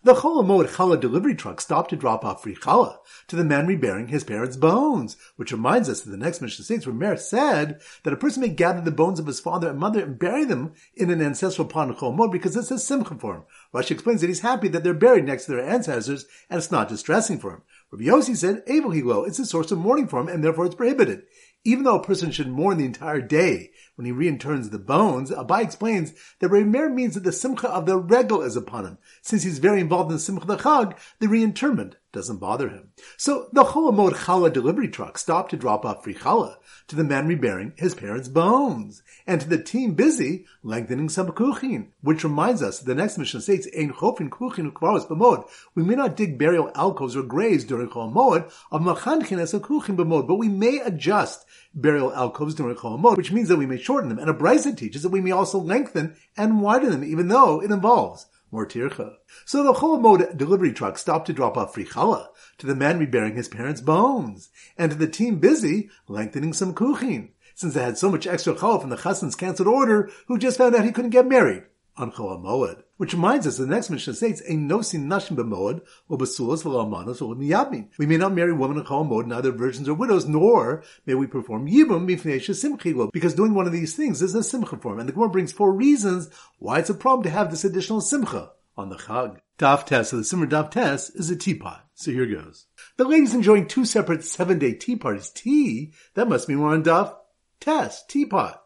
The 0.02 0.14
Chol 0.14 0.42
HaMoed 0.42 0.68
challah 0.76 0.98
delivery 0.98 1.34
truck 1.34 1.60
stopped 1.60 1.90
to 1.90 1.96
drop 1.96 2.24
off 2.24 2.42
free 2.42 2.54
challah 2.54 3.00
to 3.28 3.36
the 3.36 3.44
man 3.44 3.66
rebearing 3.66 4.08
his 4.08 4.24
parents' 4.24 4.56
bones, 4.56 5.18
which 5.36 5.52
reminds 5.52 5.90
us 5.90 6.00
that 6.00 6.10
the 6.10 6.16
next 6.16 6.40
Mishnah 6.40 6.64
states 6.64 6.86
where 6.86 6.94
Mer 6.94 7.18
said 7.18 7.82
that 8.04 8.12
a 8.14 8.16
person 8.16 8.40
may 8.40 8.48
gather 8.48 8.80
the 8.80 8.90
bones 8.90 9.20
of 9.20 9.26
his 9.26 9.40
father 9.40 9.68
and 9.68 9.78
mother 9.78 10.02
and 10.02 10.18
bury 10.18 10.46
them 10.46 10.72
in 10.94 11.10
an 11.10 11.20
ancestral 11.20 11.68
pond 11.68 11.94
Chol 11.96 12.16
HaMoed 12.16 12.32
because 12.32 12.56
it's 12.56 12.70
a 12.70 12.78
simcha 12.78 13.14
for 13.16 13.34
him. 13.34 13.42
Rashi 13.74 13.90
explains 13.90 14.22
that 14.22 14.28
he's 14.28 14.40
happy 14.40 14.68
that 14.68 14.82
they're 14.84 14.94
buried 14.94 15.26
next 15.26 15.44
to 15.44 15.52
their 15.52 15.68
ancestors 15.68 16.24
and 16.48 16.56
it's 16.56 16.70
not 16.70 16.88
distressing 16.88 17.38
for 17.38 17.50
him. 17.50 17.62
Rabbi 17.90 18.04
Yossi 18.04 18.34
said, 18.34 18.62
Abel 18.68 18.92
Hilo, 18.92 19.24
it's 19.24 19.38
a 19.38 19.44
source 19.44 19.70
of 19.70 19.80
mourning 19.80 20.08
for 20.08 20.18
him 20.18 20.28
and 20.28 20.42
therefore 20.42 20.64
it's 20.64 20.76
prohibited. 20.76 21.24
Even 21.62 21.84
though 21.84 21.98
a 21.98 22.02
person 22.02 22.30
should 22.30 22.48
mourn 22.48 22.78
the 22.78 22.86
entire 22.86 23.20
day 23.20 23.72
when 23.96 24.06
he 24.06 24.12
reinterns 24.12 24.70
the 24.70 24.78
bones, 24.78 25.30
Abai 25.30 25.62
explains 25.62 26.14
that 26.38 26.50
Remer 26.50 26.92
means 26.92 27.14
that 27.14 27.24
the 27.24 27.32
simcha 27.32 27.68
of 27.68 27.84
the 27.84 27.98
regel 27.98 28.40
is 28.40 28.56
upon 28.56 28.86
him. 28.86 28.98
Since 29.20 29.42
he's 29.42 29.58
very 29.58 29.80
involved 29.80 30.10
in 30.10 30.16
the 30.16 30.20
simcha 30.20 30.42
of 30.42 30.48
the 30.48 30.56
chag, 30.56 30.96
the 31.18 31.28
reinterment 31.28 31.96
doesn't 32.12 32.38
bother 32.38 32.68
him. 32.68 32.90
So 33.16 33.48
the 33.52 33.64
Chol 33.64 33.92
HaMoed 33.92 34.12
challah 34.12 34.52
delivery 34.52 34.88
truck 34.88 35.18
stopped 35.18 35.50
to 35.50 35.56
drop 35.56 35.84
off 35.84 36.04
free 36.04 36.14
challah 36.14 36.56
to 36.88 36.96
the 36.96 37.04
man 37.04 37.28
rebearing 37.28 37.72
his 37.76 37.94
parents' 37.94 38.28
bones, 38.28 39.02
and 39.26 39.40
to 39.40 39.48
the 39.48 39.62
team 39.62 39.94
busy 39.94 40.44
lengthening 40.62 41.08
some 41.08 41.28
kuchin, 41.28 41.88
which 42.00 42.24
reminds 42.24 42.62
us 42.62 42.80
the 42.80 42.94
next 42.94 43.18
mission 43.18 43.40
states, 43.40 43.68
Ein 43.76 43.92
chofin 43.92 44.28
kuchin 44.28 44.72
ukvaros. 44.72 45.44
We 45.74 45.82
may 45.82 45.94
not 45.94 46.16
dig 46.16 46.38
burial 46.38 46.72
alcoves 46.74 47.16
or 47.16 47.22
graves 47.22 47.64
during 47.64 47.88
Chol 47.88 48.12
Moed 48.12 48.50
of 48.72 48.82
machanchin 48.82 49.38
as 49.38 49.54
a 49.54 49.60
kuchin 49.60 49.96
b'mod, 49.96 50.26
but 50.26 50.36
we 50.36 50.48
may 50.48 50.80
adjust 50.80 51.46
burial 51.74 52.12
alcoves 52.12 52.54
during 52.54 52.76
Chol 52.76 53.00
Moed, 53.00 53.16
which 53.16 53.32
means 53.32 53.48
that 53.48 53.56
we 53.56 53.66
may 53.66 53.78
shorten 53.78 54.08
them. 54.08 54.18
And 54.18 54.28
a 54.28 54.34
brisa 54.34 54.76
teaches 54.76 55.02
that 55.02 55.10
we 55.10 55.20
may 55.20 55.30
also 55.30 55.58
lengthen 55.58 56.16
and 56.36 56.60
widen 56.60 56.90
them, 56.90 57.04
even 57.04 57.28
though 57.28 57.62
it 57.62 57.70
involves 57.70 58.26
more 58.50 58.66
tircha. 58.66 59.14
So 59.44 59.62
the 59.62 59.72
Chol 59.72 60.00
Moed 60.00 60.36
delivery 60.36 60.72
truck 60.72 60.98
stopped 60.98 61.26
to 61.26 61.32
drop 61.32 61.56
off 61.56 61.74
free 61.74 61.84
challah 61.84 62.28
to 62.58 62.66
the 62.66 62.74
man 62.74 62.98
rebearing 62.98 63.36
his 63.36 63.48
parents' 63.48 63.80
bones, 63.80 64.50
and 64.76 64.90
to 64.90 64.96
the 64.96 65.08
team 65.08 65.38
busy 65.38 65.90
lengthening 66.08 66.52
some 66.52 66.74
kuchin, 66.74 67.30
since 67.54 67.74
they 67.74 67.82
had 67.82 67.98
so 67.98 68.10
much 68.10 68.26
extra 68.26 68.54
challah 68.54 68.80
from 68.80 68.90
the 68.90 68.96
chassan's 68.96 69.36
cancelled 69.36 69.68
order, 69.68 70.10
who 70.26 70.38
just 70.38 70.58
found 70.58 70.74
out 70.74 70.84
he 70.84 70.92
couldn't 70.92 71.10
get 71.10 71.26
married 71.26 71.64
on 71.96 72.12
Chol 72.12 72.42
Moed. 72.42 72.82
Which 72.96 73.14
reminds 73.14 73.46
us, 73.46 73.56
the 73.56 73.66
next 73.66 73.90
Mishnah 73.90 74.14
states, 74.14 74.42
"Ein 74.48 74.68
nosin 74.68 75.06
nashim 75.06 75.36
b'moed 75.36 75.82
or 76.08 76.18
b'sulas 76.18 76.62
v'la'amanos 76.62 77.22
or 77.22 77.34
miyabim." 77.34 77.88
We 77.98 78.06
may 78.06 78.16
not 78.16 78.34
marry 78.34 78.52
women 78.52 78.78
in 78.78 78.84
Chol 78.84 79.08
Moed, 79.08 79.26
neither 79.26 79.52
virgins 79.52 79.88
or 79.88 79.94
widows, 79.94 80.26
nor 80.26 80.82
may 81.06 81.14
we 81.14 81.26
perform 81.26 81.66
yibum 81.66 82.06
b'fnei 82.06 82.40
simchi 82.40 83.10
because 83.12 83.34
doing 83.34 83.54
one 83.54 83.66
of 83.66 83.72
these 83.72 83.96
things 83.96 84.22
is 84.22 84.34
a 84.34 84.42
simcha 84.42 84.76
form. 84.76 84.98
And 84.98 85.08
the 85.08 85.12
Gemara 85.12 85.30
brings 85.30 85.52
four 85.52 85.72
reasons 85.72 86.28
why 86.58 86.78
it's 86.78 86.90
a 86.90 86.94
problem 86.94 87.24
to 87.24 87.30
have 87.30 87.50
this 87.50 87.64
additional 87.64 88.00
simcha 88.00 88.52
on 88.76 88.88
the 88.88 88.96
Chag. 88.96 89.38
Daf 89.58 89.84
Tes, 89.84 90.08
so 90.08 90.16
the 90.16 90.22
Siman 90.22 90.48
Daf 90.48 90.70
Tes 90.70 91.10
is 91.10 91.30
a 91.30 91.36
teapot. 91.36 91.80
So 91.94 92.10
here 92.10 92.24
goes. 92.24 92.66
The 92.96 93.04
ladies 93.04 93.34
enjoying 93.34 93.66
two 93.66 93.84
separate 93.84 94.24
seven-day 94.24 94.74
tea 94.74 94.96
parties. 94.96 95.28
Tea? 95.28 95.92
That 96.14 96.28
must 96.28 96.48
mean 96.48 96.60
we're 96.60 96.72
on 96.72 96.82
Daf 96.82 97.14
Tes, 97.60 98.02
teapot. 98.08 98.62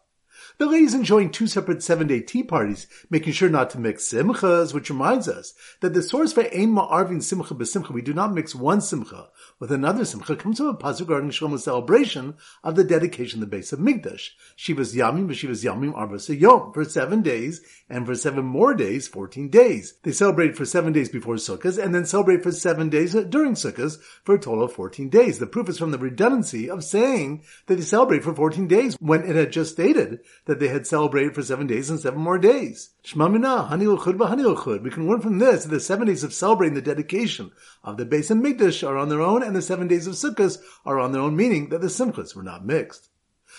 The 0.56 0.66
ladies 0.66 0.94
enjoying 0.94 1.30
two 1.30 1.48
separate 1.48 1.82
seven-day 1.82 2.20
tea 2.20 2.44
parties, 2.44 2.86
making 3.10 3.32
sure 3.32 3.48
not 3.48 3.70
to 3.70 3.80
mix 3.80 4.08
simchas, 4.12 4.72
which 4.72 4.88
reminds 4.88 5.28
us 5.28 5.52
that 5.80 5.94
the 5.94 6.00
source 6.00 6.32
for 6.32 6.42
Ein 6.42 6.72
Ma'arvin 6.72 7.20
Simcha 7.20 7.56
B'Simcha, 7.56 7.90
we 7.90 8.02
do 8.02 8.14
not 8.14 8.32
mix 8.32 8.54
one 8.54 8.80
simcha 8.80 9.30
with 9.58 9.72
another 9.72 10.04
simcha, 10.04 10.36
comes 10.36 10.58
from 10.58 10.68
a 10.68 10.74
pasuk 10.74 11.00
regarding 11.00 11.30
Shlomo's 11.30 11.64
celebration 11.64 12.34
of 12.62 12.76
the 12.76 12.84
dedication 12.84 13.42
of 13.42 13.50
the 13.50 13.56
Beis 13.56 13.76
Hamikdash. 13.76 14.28
Shivas 14.56 14.94
Yamim, 14.94 15.26
Shivas 15.30 15.64
Yamim 15.64 15.92
Arba 15.92 16.20
Yom, 16.32 16.72
for 16.72 16.84
seven 16.84 17.22
days, 17.22 17.60
and 17.90 18.06
for 18.06 18.14
seven 18.14 18.44
more 18.44 18.74
days, 18.74 19.08
fourteen 19.08 19.48
days. 19.48 19.94
They 20.04 20.12
celebrate 20.12 20.56
for 20.56 20.64
seven 20.64 20.92
days 20.92 21.08
before 21.08 21.34
Sukkot, 21.34 21.82
and 21.82 21.92
then 21.92 22.06
celebrate 22.06 22.44
for 22.44 22.52
seven 22.52 22.90
days 22.90 23.14
during 23.14 23.54
Sukkot, 23.54 23.98
for 24.22 24.36
a 24.36 24.38
total 24.38 24.62
of 24.62 24.72
fourteen 24.72 25.08
days. 25.08 25.40
The 25.40 25.48
proof 25.48 25.68
is 25.68 25.78
from 25.80 25.90
the 25.90 25.98
redundancy 25.98 26.70
of 26.70 26.84
saying 26.84 27.42
that 27.66 27.74
they 27.74 27.82
celebrate 27.82 28.22
for 28.22 28.36
fourteen 28.36 28.68
days 28.68 28.96
when 29.00 29.24
it 29.24 29.34
had 29.34 29.50
just 29.50 29.72
stated 29.72 30.20
that 30.46 30.60
they 30.60 30.68
had 30.68 30.86
celebrated 30.86 31.34
for 31.34 31.42
seven 31.42 31.66
days 31.66 31.88
and 31.90 31.98
seven 31.98 32.20
more 32.20 32.38
days. 32.38 32.90
Shmamina, 33.04 33.68
Hani 33.70 34.82
We 34.82 34.90
can 34.90 35.08
learn 35.08 35.20
from 35.20 35.38
this 35.38 35.64
that 35.64 35.70
the 35.70 35.80
seven 35.80 36.06
days 36.06 36.22
of 36.22 36.34
celebrating 36.34 36.74
the 36.74 36.82
dedication 36.82 37.50
of 37.82 37.96
the 37.96 38.04
Beis 38.04 38.30
HaMikdash 38.30 38.86
are 38.86 38.98
on 38.98 39.08
their 39.08 39.22
own, 39.22 39.42
and 39.42 39.56
the 39.56 39.62
seven 39.62 39.88
days 39.88 40.06
of 40.06 40.14
Sukkot 40.14 40.58
are 40.84 41.00
on 41.00 41.12
their 41.12 41.22
own, 41.22 41.34
meaning 41.36 41.70
that 41.70 41.80
the 41.80 41.86
Simchas 41.88 42.36
were 42.36 42.42
not 42.42 42.66
mixed. 42.66 43.08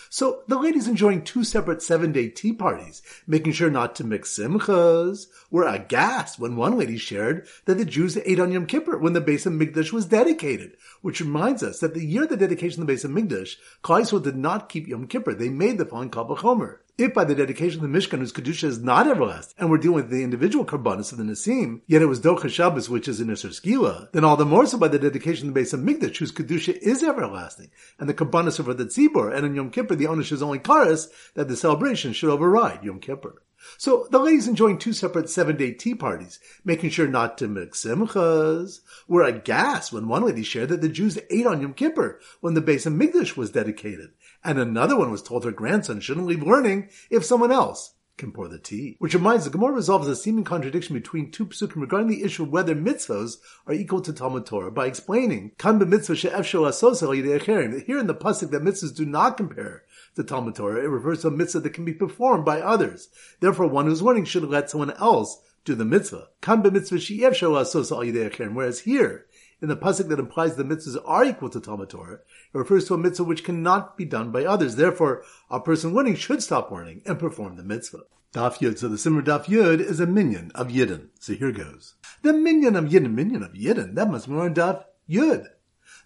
So 0.09 0.43
the 0.47 0.59
ladies 0.59 0.87
enjoying 0.87 1.23
two 1.23 1.43
separate 1.43 1.81
seven-day 1.81 2.29
tea 2.29 2.53
parties, 2.53 3.01
making 3.27 3.53
sure 3.53 3.69
not 3.69 3.95
to 3.95 4.03
mix 4.03 4.37
simchas, 4.37 5.27
were 5.51 5.67
aghast 5.67 6.39
when 6.39 6.55
one 6.55 6.77
lady 6.77 6.97
shared 6.97 7.47
that 7.65 7.77
the 7.77 7.85
Jews 7.85 8.17
ate 8.17 8.39
on 8.39 8.51
Yom 8.51 8.65
Kippur 8.65 8.97
when 8.97 9.13
the 9.13 9.21
Beis 9.21 9.45
Hamikdash 9.45 9.91
was 9.91 10.05
dedicated, 10.05 10.77
which 11.01 11.19
reminds 11.19 11.63
us 11.63 11.79
that 11.79 11.93
the 11.93 12.05
year 12.05 12.23
of 12.23 12.29
the 12.29 12.37
dedication 12.37 12.81
of 12.81 12.87
the 12.87 12.93
base 12.93 13.03
of 13.03 13.11
Klal 13.11 14.01
Yisrael 14.01 14.23
did 14.23 14.35
not 14.35 14.69
keep 14.69 14.87
Yom 14.87 15.07
Kippur. 15.07 15.33
They 15.33 15.49
made 15.49 15.77
the 15.77 15.85
following 15.85 16.09
Kal 16.09 16.27
V'chomer. 16.27 16.77
If 16.97 17.13
by 17.13 17.25
the 17.25 17.35
dedication 17.35 17.83
of 17.83 17.91
the 17.91 17.97
Mishkan 17.97 18.19
whose 18.19 18.31
Kedusha 18.31 18.63
is 18.63 18.81
not 18.81 19.05
everlasting, 19.05 19.55
and 19.59 19.69
we're 19.69 19.79
dealing 19.79 19.95
with 19.95 20.09
the 20.09 20.23
individual 20.23 20.63
Karbanis 20.63 21.11
of 21.11 21.17
the 21.17 21.25
Nasim, 21.25 21.81
yet 21.87 22.01
it 22.01 22.05
was 22.05 22.21
Docha 22.21 22.49
Shabbos, 22.49 22.89
which 22.89 23.09
is 23.09 23.19
in 23.19 23.27
Isser 23.27 23.49
Skila, 23.49 24.09
then 24.13 24.23
all 24.23 24.37
the 24.37 24.45
more 24.45 24.65
so 24.65 24.77
by 24.77 24.87
the 24.87 24.97
dedication 24.97 25.49
of 25.49 25.53
the 25.53 25.59
Beis 25.59 25.77
Hamikdash, 25.77 26.15
whose 26.15 26.31
Kedusha 26.31 26.77
is 26.77 27.03
everlasting, 27.03 27.69
and 27.99 28.07
the 28.07 28.13
Karbanis 28.13 28.59
of 28.59 28.77
the 28.77 28.85
Tzibor, 28.85 29.35
and 29.35 29.45
in 29.45 29.55
Yom 29.55 29.71
Kippur 29.71 29.95
the 29.95 30.07
ownership 30.07 30.35
is 30.35 30.41
only 30.41 30.57
Karas, 30.57 31.09
that 31.33 31.49
the 31.49 31.57
celebration 31.57 32.13
should 32.13 32.29
override 32.29 32.81
Yom 32.85 33.01
Kippur. 33.01 33.41
So 33.77 34.07
the 34.11 34.19
ladies 34.19 34.47
enjoying 34.47 34.77
two 34.77 34.93
separate 34.93 35.29
seven-day 35.29 35.73
tea 35.73 35.95
parties, 35.95 36.39
making 36.63 36.91
sure 36.91 37.07
not 37.07 37.37
to 37.39 37.47
mix 37.47 37.83
simchas, 37.83 38.81
were 39.07 39.23
aghast 39.23 39.91
when 39.91 40.07
one 40.07 40.23
lady 40.23 40.43
shared 40.43 40.69
that 40.69 40.81
the 40.81 40.89
Jews 40.89 41.19
ate 41.29 41.47
on 41.47 41.61
Yom 41.61 41.73
Kippur 41.73 42.19
when 42.41 42.53
the 42.53 42.61
Beis 42.61 42.85
Hamikdash 42.85 43.35
was 43.35 43.51
dedicated, 43.51 44.11
and 44.43 44.59
another 44.59 44.97
one 44.97 45.11
was 45.11 45.21
told 45.21 45.43
her 45.43 45.51
grandson 45.51 45.99
shouldn't 45.99 46.27
leave 46.27 46.43
learning 46.43 46.89
if 47.09 47.25
someone 47.25 47.51
else 47.51 47.95
can 48.17 48.31
pour 48.31 48.47
the 48.47 48.59
tea. 48.59 48.95
Which 48.99 49.13
reminds 49.13 49.43
the 49.43 49.51
Gemara 49.51 49.73
resolves 49.73 50.07
a 50.07 50.15
seeming 50.15 50.43
contradiction 50.43 50.95
between 50.95 51.31
two 51.31 51.45
psukim 51.47 51.81
regarding 51.81 52.07
the 52.07 52.23
issue 52.23 52.43
of 52.43 52.49
whether 52.49 52.75
mitzvos 52.75 53.37
are 53.67 53.73
equal 53.73 54.01
to 54.01 54.13
Talmud 54.13 54.45
Torah 54.45 54.71
by 54.71 54.85
explaining 54.85 55.51
kan 55.57 55.79
mitzvah 55.79 56.15
that 56.15 57.83
here 57.85 57.99
in 57.99 58.07
the 58.07 58.15
pasuk 58.15 58.51
that 58.51 58.63
mitzvahs 58.63 58.95
do 58.95 59.05
not 59.05 59.37
compare 59.37 59.83
to 60.15 60.23
Talmud 60.23 60.55
Torah. 60.55 60.83
It 60.83 60.89
refers 60.89 61.21
to 61.21 61.27
a 61.27 61.31
mitzvah 61.31 61.61
that 61.61 61.73
can 61.73 61.85
be 61.85 61.93
performed 61.93 62.45
by 62.45 62.61
others. 62.61 63.09
Therefore, 63.39 63.67
one 63.67 63.85
who's 63.85 64.01
learning 64.01 64.25
should 64.25 64.43
let 64.43 64.69
someone 64.69 64.91
else 64.91 65.41
do 65.65 65.75
the 65.75 65.85
mitzvah. 65.85 66.29
Whereas 68.53 68.79
here, 68.79 69.25
in 69.61 69.69
the 69.69 69.77
pasuk 69.77 70.09
that 70.09 70.19
implies 70.19 70.55
the 70.55 70.63
mitzvahs 70.63 70.97
are 71.05 71.25
equal 71.25 71.49
to 71.49 71.59
Talmud 71.59 71.89
Torah, 71.89 72.19
it 72.53 72.57
refers 72.57 72.85
to 72.85 72.93
a 72.93 72.97
mitzvah 72.97 73.23
which 73.23 73.43
cannot 73.43 73.97
be 73.97 74.05
done 74.05 74.31
by 74.31 74.45
others. 74.45 74.75
Therefore, 74.75 75.23
a 75.49 75.59
person 75.59 75.93
learning 75.93 76.15
should 76.15 76.43
stop 76.43 76.71
learning 76.71 77.01
and 77.05 77.19
perform 77.19 77.55
the 77.55 77.63
mitzvah. 77.63 78.03
Daf 78.33 78.57
Yud. 78.57 78.77
So 78.77 78.89
the 78.89 78.97
Siman 78.97 79.23
Daf 79.23 79.45
Yud 79.45 79.79
is 79.79 80.01
a 80.01 80.05
minyan 80.05 80.51
of 80.55 80.67
Yidden. 80.67 81.07
So 81.19 81.33
here 81.33 81.53
goes. 81.53 81.95
The 82.21 82.33
minyan 82.33 82.75
of 82.75 82.85
Yidden, 82.85 83.13
minyan 83.13 83.43
of 83.43 83.53
Yidden, 83.53 83.95
that 83.95 84.11
must 84.11 84.27
be 84.27 84.35
on 84.35 84.53
Daf 84.53 84.83
Yud 85.09 85.47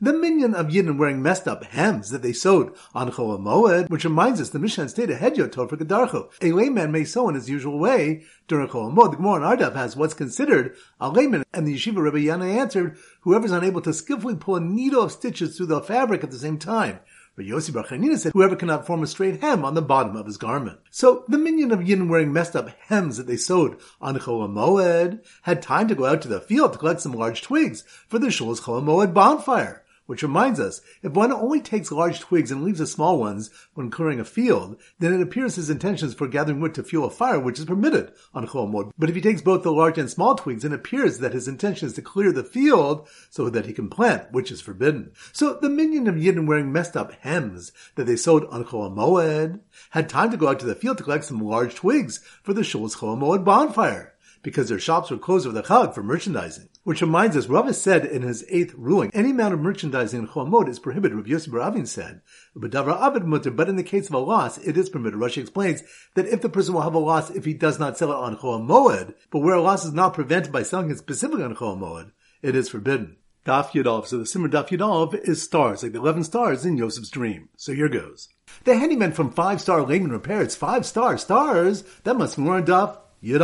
the 0.01 0.13
minyan 0.13 0.55
of 0.55 0.67
Yidden 0.67 0.97
wearing 0.97 1.21
messed 1.21 1.45
up 1.47 1.65
hems 1.65 2.09
that 2.11 2.21
they 2.21 2.31
sewed 2.31 2.73
on 2.93 3.11
Chol 3.11 3.37
Moed, 3.37 3.89
which 3.89 4.05
reminds 4.05 4.39
us 4.39 4.49
the 4.49 4.59
Mishnah 4.59 4.87
stated 4.87 5.17
Hedyo 5.17 5.51
told 5.51 5.69
for 5.69 5.75
Gedarcho. 5.75 6.31
A 6.41 6.53
layman 6.53 6.91
may 6.91 7.03
sew 7.03 7.27
in 7.27 7.35
his 7.35 7.49
usual 7.49 7.77
way 7.77 8.23
during 8.47 8.69
Chol 8.69 8.93
Moed. 8.93 9.11
The 9.11 9.17
Gemara 9.17 9.51
in 9.51 9.57
Ardav 9.57 9.75
has 9.75 9.97
what's 9.97 10.13
considered 10.13 10.75
a 11.01 11.09
layman, 11.09 11.43
and 11.53 11.67
the 11.67 11.75
Yeshiva 11.75 11.97
Rebbe 11.97 12.19
Yana 12.19 12.57
answered, 12.57 12.97
whoever's 13.21 13.51
unable 13.51 13.81
to 13.81 13.93
skillfully 13.93 14.35
pull 14.35 14.55
a 14.55 14.61
needle 14.61 15.03
of 15.03 15.11
stitches 15.11 15.57
through 15.57 15.65
the 15.65 15.81
fabric 15.81 16.23
at 16.23 16.31
the 16.31 16.37
same 16.37 16.57
time. 16.57 17.01
But 17.35 17.45
Yossi 17.45 17.73
Bar 17.73 17.85
said, 18.17 18.33
whoever 18.33 18.55
cannot 18.55 18.85
form 18.85 19.03
a 19.03 19.07
straight 19.07 19.41
hem 19.41 19.63
on 19.63 19.73
the 19.73 19.81
bottom 19.81 20.15
of 20.15 20.25
his 20.25 20.35
garment. 20.37 20.79
So 20.89 21.23
the 21.27 21.37
minyan 21.37 21.71
of 21.71 21.87
Yin 21.87 22.09
wearing 22.09 22.33
messed 22.33 22.55
up 22.55 22.69
hems 22.87 23.17
that 23.17 23.27
they 23.27 23.37
sewed 23.37 23.79
on 24.01 24.17
Chol 24.17 24.49
Moed 24.49 25.25
had 25.43 25.61
time 25.61 25.87
to 25.87 25.95
go 25.95 26.05
out 26.05 26.21
to 26.21 26.27
the 26.27 26.41
field 26.41 26.73
to 26.73 26.79
collect 26.79 27.01
some 27.01 27.13
large 27.13 27.41
twigs 27.41 27.83
for 28.07 28.19
the 28.19 28.27
Shul's 28.27 28.61
Chol 28.61 28.83
Moed 28.83 29.13
bonfire. 29.13 29.83
Which 30.09 30.23
reminds 30.23 30.59
us, 30.59 30.81
if 31.03 31.11
one 31.11 31.31
only 31.31 31.61
takes 31.61 31.91
large 31.91 32.19
twigs 32.19 32.49
and 32.49 32.63
leaves 32.63 32.79
the 32.79 32.87
small 32.87 33.19
ones 33.19 33.51
when 33.75 33.91
clearing 33.91 34.19
a 34.19 34.25
field, 34.25 34.81
then 34.97 35.13
it 35.13 35.21
appears 35.21 35.55
his 35.55 35.69
intentions 35.69 36.15
for 36.15 36.27
gathering 36.27 36.59
wood 36.59 36.73
to 36.73 36.83
fuel 36.83 37.05
a 37.05 37.11
fire, 37.11 37.39
which 37.39 37.59
is 37.59 37.65
permitted 37.65 38.11
on 38.33 38.47
Chol. 38.47 38.91
But 38.97 39.09
if 39.09 39.15
he 39.15 39.21
takes 39.21 39.43
both 39.43 39.61
the 39.61 39.71
large 39.71 39.99
and 39.99 40.09
small 40.09 40.33
twigs, 40.33 40.63
then 40.63 40.71
it 40.71 40.77
appears 40.77 41.19
that 41.19 41.33
his 41.33 41.47
intention 41.47 41.85
is 41.85 41.93
to 41.93 42.01
clear 42.01 42.31
the 42.31 42.43
field 42.43 43.07
so 43.29 43.51
that 43.51 43.67
he 43.67 43.71
can 43.71 43.87
plant, 43.87 44.31
which 44.31 44.49
is 44.49 44.61
forbidden. 44.61 45.11
So 45.31 45.53
the 45.53 45.69
minyan 45.69 46.07
of 46.07 46.15
Yidden 46.15 46.47
wearing 46.47 46.71
messed 46.71 46.97
up 46.97 47.11
hems 47.21 47.71
that 47.93 48.05
they 48.05 48.15
sewed 48.15 48.45
on 48.45 48.65
Chol 48.65 48.91
Moed 48.91 49.59
had 49.91 50.09
time 50.09 50.31
to 50.31 50.37
go 50.37 50.47
out 50.47 50.59
to 50.61 50.65
the 50.65 50.73
field 50.73 50.97
to 50.97 51.03
collect 51.03 51.25
some 51.25 51.39
large 51.39 51.75
twigs 51.75 52.17
for 52.41 52.55
the 52.55 52.61
Shul's 52.61 52.95
Chol 52.95 53.45
bonfire 53.45 54.15
because 54.41 54.69
their 54.69 54.79
shops 54.79 55.11
were 55.11 55.17
closed 55.17 55.45
over 55.45 55.53
the 55.53 55.67
Chag 55.67 55.93
for 55.93 56.01
merchandising. 56.01 56.69
Which 56.89 57.01
reminds 57.01 57.37
us, 57.37 57.45
Rav 57.45 57.75
said 57.75 58.03
in 58.03 58.23
his 58.23 58.43
eighth 58.49 58.73
ruling, 58.75 59.11
any 59.13 59.29
amount 59.29 59.53
of 59.53 59.59
merchandising 59.59 60.21
in 60.21 60.27
Chol 60.27 60.67
is 60.67 60.79
prohibited. 60.79 61.15
Rav 61.15 61.27
Yossi 61.27 61.49
Baravin 61.49 61.87
said, 61.87 62.21
but 62.55 63.69
in 63.69 63.75
the 63.75 63.83
case 63.83 64.07
of 64.07 64.15
a 64.15 64.17
loss, 64.17 64.57
it 64.57 64.75
is 64.75 64.89
permitted. 64.89 65.19
Rashi 65.19 65.37
explains 65.37 65.83
that 66.15 66.25
if 66.25 66.41
the 66.41 66.49
person 66.49 66.73
will 66.73 66.81
have 66.81 66.95
a 66.95 66.97
loss 66.97 67.29
if 67.29 67.45
he 67.45 67.53
does 67.53 67.77
not 67.77 67.95
sell 67.95 68.11
it 68.11 68.15
on 68.15 68.37
Chol 68.37 68.65
Moed, 68.67 69.13
but 69.29 69.37
where 69.37 69.53
a 69.53 69.61
loss 69.61 69.85
is 69.85 69.93
not 69.93 70.15
prevented 70.15 70.51
by 70.51 70.63
selling 70.63 70.89
it 70.89 70.97
specifically 70.97 71.43
on 71.43 71.55
Chol 71.55 71.77
Moed, 71.77 72.09
it 72.41 72.55
is 72.55 72.69
forbidden. 72.69 73.17
Daf 73.45 73.69
Yudov. 73.69 74.07
So 74.07 74.17
the 74.17 74.23
Siman 74.23 74.49
Daf 74.49 74.69
Yudov 74.69 75.13
is 75.13 75.43
stars, 75.43 75.83
like 75.83 75.91
the 75.91 75.99
11 75.99 76.23
stars 76.23 76.65
in 76.65 76.75
Yosef's 76.75 77.11
dream. 77.11 77.49
So 77.55 77.71
here 77.71 77.89
goes. 77.89 78.29
The 78.63 78.75
handyman 78.75 79.11
from 79.11 79.29
Five 79.29 79.61
Star 79.61 79.83
Layman 79.83 80.11
Repairs, 80.11 80.55
five 80.55 80.87
star 80.87 81.19
stars, 81.19 81.83
that 82.03 82.17
must 82.17 82.37
be 82.37 82.41
more 82.41 82.63
Daf 82.63 82.97
Yud 83.23 83.41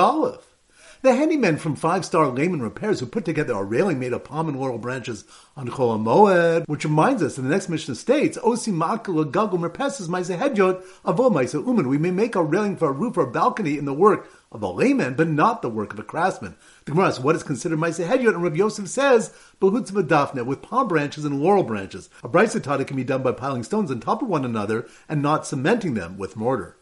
the 1.02 1.10
handymen 1.10 1.60
from 1.60 1.76
Five 1.76 2.06
Star 2.06 2.28
Layman 2.28 2.62
Repairs 2.62 3.00
who 3.00 3.06
put 3.06 3.26
together 3.26 3.54
a 3.54 3.64
railing 3.64 4.00
made 4.00 4.14
of 4.14 4.24
palm 4.24 4.48
and 4.48 4.60
laurel 4.60 4.78
branches 4.78 5.26
on 5.56 5.68
Chol 5.68 6.02
Moed, 6.02 6.68
which 6.68 6.84
reminds 6.84 7.22
us 7.22 7.38
in 7.38 7.44
the 7.44 7.50
next 7.50 7.70
Mishnah 7.70 7.96
states, 7.96 8.38
Osi 8.38 8.74
Makala 8.74 9.32
Gagum 9.32 9.62
Repesses 9.62 10.08
Maisa 10.08 10.38
Hedjot 10.38 10.84
Avo 11.06 11.32
Maisa 11.32 11.66
Uman. 11.66 11.88
We 11.88 11.98
may 11.98 12.12
make 12.12 12.36
a 12.36 12.44
railing 12.44 12.78
for 12.78 12.90
a 12.90 12.94
roof 12.94 13.18
or 13.18 13.26
balcony 13.26 13.78
in 13.78 13.86
the 13.86 13.94
work 13.94 14.30
of 14.52 14.64
a 14.64 14.68
layman, 14.68 15.16
but 15.16 15.28
not 15.28 15.62
the 15.62 15.70
work 15.70 15.94
of 15.94 16.00
a 16.00 16.04
craftsman. 16.04 16.56
The 16.86 16.92
Gemara 16.92 17.08
asks, 17.08 17.20
what 17.20 17.36
is 17.36 17.44
considered 17.44 17.80
Maisa 17.80 18.08
Hedjot? 18.08 18.36
And 18.36 18.44
Rabbi 18.44 18.58
Yosef 18.58 18.88
says, 18.88 19.34
Behutzva 19.62 20.08
Dafne, 20.08 20.46
with 20.46 20.62
palm 20.62 20.88
branches 20.88 21.26
and 21.26 21.42
laurel 21.42 21.64
branches. 21.64 22.10
A 22.24 22.30
brisa 22.30 22.88
can 22.88 22.96
be 22.96 23.04
done 23.04 23.22
by 23.22 23.32
piling 23.32 23.64
stones 23.64 23.92
on 23.92 24.00
top 24.00 24.22
of 24.22 24.28
one 24.28 24.46
another 24.46 24.88
and 25.10 25.22
not 25.22 25.46
cementing 25.46 25.94
them 25.94 26.18
with 26.18 26.36
mortar. 26.36 26.78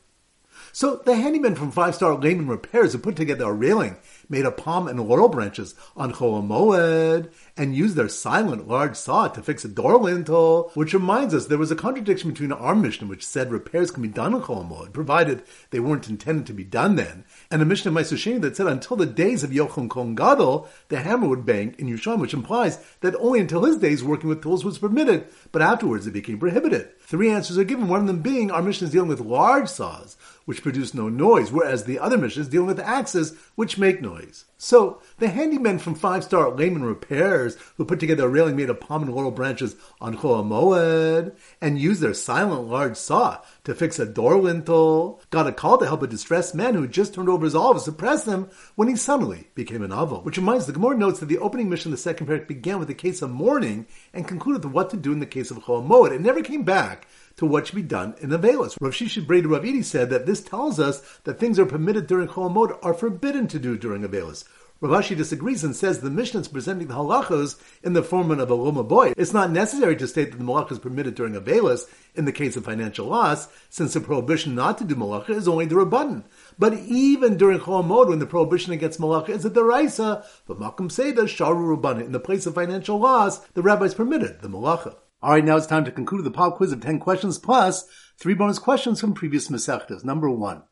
So 0.75 0.95
the 0.95 1.15
handyman 1.15 1.53
from 1.53 1.71
Five 1.71 1.93
Star 1.93 2.15
Layman 2.15 2.47
Repairs 2.47 2.93
had 2.93 3.03
put 3.03 3.15
together 3.15 3.45
a 3.45 3.53
railing 3.53 3.95
made 4.27 4.43
of 4.43 4.57
palm 4.57 4.87
and 4.87 4.99
laurel 4.99 5.29
branches 5.29 5.75
on 5.95 6.11
Chol 6.13 6.43
Moed 6.43 7.31
and 7.55 7.75
used 7.75 7.95
their 7.95 8.09
silent 8.09 8.67
large 8.67 8.95
saw 8.95 9.27
to 9.27 9.43
fix 9.43 9.63
a 9.63 9.67
door 9.67 9.99
lintel, 9.99 10.71
which 10.73 10.95
reminds 10.95 11.35
us 11.35 11.45
there 11.45 11.59
was 11.59 11.69
a 11.69 11.75
contradiction 11.75 12.31
between 12.31 12.51
our 12.51 12.73
Mishnah, 12.73 13.05
which 13.05 13.23
said 13.23 13.51
repairs 13.51 13.91
can 13.91 14.01
be 14.01 14.09
done 14.09 14.33
on 14.33 14.41
Chol 14.41 14.67
Moed, 14.67 14.93
provided 14.93 15.43
they 15.69 15.79
weren't 15.79 16.09
intended 16.09 16.47
to 16.47 16.53
be 16.53 16.63
done 16.63 16.95
then, 16.95 17.23
and 17.51 17.61
a 17.61 17.65
Mishnah 17.65 17.91
Maisu 17.91 18.41
that 18.41 18.55
said 18.57 18.65
until 18.65 18.97
the 18.97 19.05
days 19.05 19.43
of 19.43 19.51
Yochum 19.51 19.87
Kohen 19.91 20.15
Gadol, 20.15 20.67
the 20.87 21.01
hammer 21.01 21.27
would 21.27 21.45
bang 21.45 21.75
in 21.77 21.85
Yerushalayim, 21.85 22.19
which 22.19 22.33
implies 22.33 22.83
that 23.01 23.15
only 23.17 23.39
until 23.39 23.65
his 23.65 23.77
days 23.77 24.03
working 24.03 24.27
with 24.27 24.41
tools 24.41 24.65
was 24.65 24.79
permitted, 24.79 25.27
but 25.51 25.61
afterwards 25.61 26.07
it 26.07 26.13
became 26.13 26.39
prohibited. 26.39 26.89
Three 27.01 27.29
answers 27.29 27.59
are 27.59 27.63
given, 27.63 27.87
one 27.87 28.01
of 28.01 28.07
them 28.07 28.23
being 28.23 28.49
our 28.49 28.63
Mishnah 28.63 28.87
is 28.87 28.91
dealing 28.91 29.09
with 29.09 29.19
large 29.19 29.67
saws, 29.67 30.17
which 30.45 30.61
produce 30.61 30.93
no 30.93 31.09
noise, 31.09 31.51
whereas 31.51 31.83
the 31.83 31.99
other 31.99 32.17
missions 32.17 32.47
is 32.47 32.51
dealing 32.51 32.67
with 32.67 32.79
axes, 32.79 33.35
which 33.55 33.77
make 33.77 34.01
noise. 34.01 34.45
So, 34.57 35.01
the 35.19 35.27
handymen 35.27 35.81
from 35.81 35.95
Five 35.95 36.23
Star 36.23 36.49
Layman 36.49 36.83
Repairs, 36.83 37.57
who 37.75 37.83
put 37.83 37.99
together 37.99 38.25
a 38.25 38.29
railing 38.29 38.55
made 38.55 38.69
of 38.69 38.79
palm 38.79 39.03
and 39.03 39.13
laurel 39.13 39.31
branches 39.31 39.75
on 39.99 40.17
Moed, 40.17 41.35
and 41.59 41.77
used 41.77 42.01
their 42.01 42.13
silent 42.13 42.67
large 42.67 42.95
saw 42.95 43.39
to 43.65 43.75
fix 43.75 43.99
a 43.99 44.05
door 44.05 44.37
lintel, 44.37 45.21
got 45.31 45.47
a 45.47 45.51
call 45.51 45.77
to 45.77 45.85
help 45.85 46.01
a 46.01 46.07
distressed 46.07 46.55
man 46.55 46.75
who 46.75 46.83
had 46.83 46.93
just 46.93 47.13
turned 47.13 47.27
over 47.27 47.43
his 47.43 47.55
olives 47.55 47.83
to 47.83 47.91
press 47.91 48.23
them 48.23 48.49
when 48.75 48.87
he 48.87 48.95
suddenly 48.95 49.49
became 49.53 49.81
a 49.81 49.87
novel. 49.87 50.21
Which 50.21 50.37
reminds 50.37 50.65
the 50.65 50.73
Gemara 50.73 50.97
notes 50.97 51.19
that 51.19 51.25
the 51.25 51.39
opening 51.39 51.69
mission 51.69 51.91
of 51.91 51.97
the 51.97 52.01
second 52.01 52.27
parak 52.27 52.47
began 52.47 52.79
with 52.79 52.87
the 52.87 52.93
case 52.93 53.21
of 53.21 53.31
mourning 53.31 53.85
and 54.13 54.27
concluded 54.27 54.63
with 54.63 54.73
what 54.73 54.89
to 54.91 54.97
do 54.97 55.11
in 55.11 55.19
the 55.19 55.25
case 55.25 55.51
of 55.51 55.57
Moed. 55.57 56.11
It 56.11 56.21
never 56.21 56.41
came 56.41 56.63
back 56.63 57.05
to 57.37 57.45
what 57.45 57.67
should 57.67 57.75
be 57.75 57.81
done 57.81 58.15
in 58.21 58.29
Avelis. 58.29 58.77
Rav 58.79 58.93
Shishid 58.93 59.27
Breda 59.27 59.47
Rav 59.47 59.65
Edi 59.65 59.81
said 59.81 60.09
that 60.09 60.25
this 60.25 60.41
tells 60.41 60.79
us 60.79 61.01
that 61.23 61.39
things 61.39 61.59
are 61.59 61.65
permitted 61.65 62.07
during 62.07 62.27
Chol 62.27 62.79
are 62.83 62.93
forbidden 62.93 63.47
to 63.47 63.59
do 63.59 63.77
during 63.77 64.03
Avelis. 64.03 64.43
Rav 64.83 65.01
Ashi 65.01 65.15
disagrees 65.15 65.63
and 65.63 65.73
says 65.73 66.01
the 66.01 66.09
Mishnah 66.09 66.41
is 66.41 66.49
presenting 66.49 66.89
the 66.89 66.95
halachos 66.95 67.57
in 67.83 67.93
the 67.93 68.03
form 68.03 68.31
of 68.31 68.51
a 68.51 68.53
loma 68.53 68.83
boy. 68.83 69.13
It's 69.15 69.31
not 69.31 69.49
necessary 69.49 69.95
to 69.95 70.09
state 70.09 70.31
that 70.31 70.37
the 70.37 70.43
malach 70.43 70.73
is 70.73 70.79
permitted 70.79 71.15
during 71.15 71.37
a 71.37 71.39
Avelis 71.39 71.85
in 72.15 72.25
the 72.25 72.33
case 72.33 72.57
of 72.57 72.65
financial 72.65 73.07
loss, 73.07 73.47
since 73.69 73.93
the 73.93 74.01
prohibition 74.01 74.55
not 74.55 74.77
to 74.79 74.83
do 74.83 74.95
malacha 74.95 75.29
is 75.29 75.47
only 75.47 75.67
the 75.67 75.75
rabbanon. 75.75 76.25
But 76.59 76.73
even 76.73 77.37
during 77.37 77.59
Chol 77.59 78.09
when 78.09 78.19
the 78.19 78.25
prohibition 78.25 78.73
against 78.73 78.99
malacha 78.99 79.29
is 79.29 79.45
a 79.45 79.49
deraisa, 79.49 80.25
but 80.45 80.59
makom 80.59 80.91
seda 80.91 81.23
sharu 81.29 81.77
rabbanon, 81.77 82.03
in 82.03 82.11
the 82.11 82.19
place 82.19 82.45
of 82.45 82.55
financial 82.55 82.99
loss, 82.99 83.37
the 83.53 83.61
rabbis 83.61 83.93
permitted 83.93 84.41
the 84.41 84.49
malacha. 84.49 84.97
All 85.23 85.29
right, 85.29 85.45
now 85.45 85.55
it's 85.55 85.67
time 85.67 85.85
to 85.85 85.91
conclude 85.91 86.25
the 86.25 86.31
pop 86.31 86.57
quiz 86.57 86.73
of 86.73 86.81
10 86.81 86.99
questions 86.99 87.39
plus 87.39 87.87
three 88.17 88.33
bonus 88.33 88.59
questions 88.59 88.99
from 88.99 89.13
previous 89.13 89.47
Masechtas. 89.47 90.03
Number 90.03 90.29
one. 90.29 90.63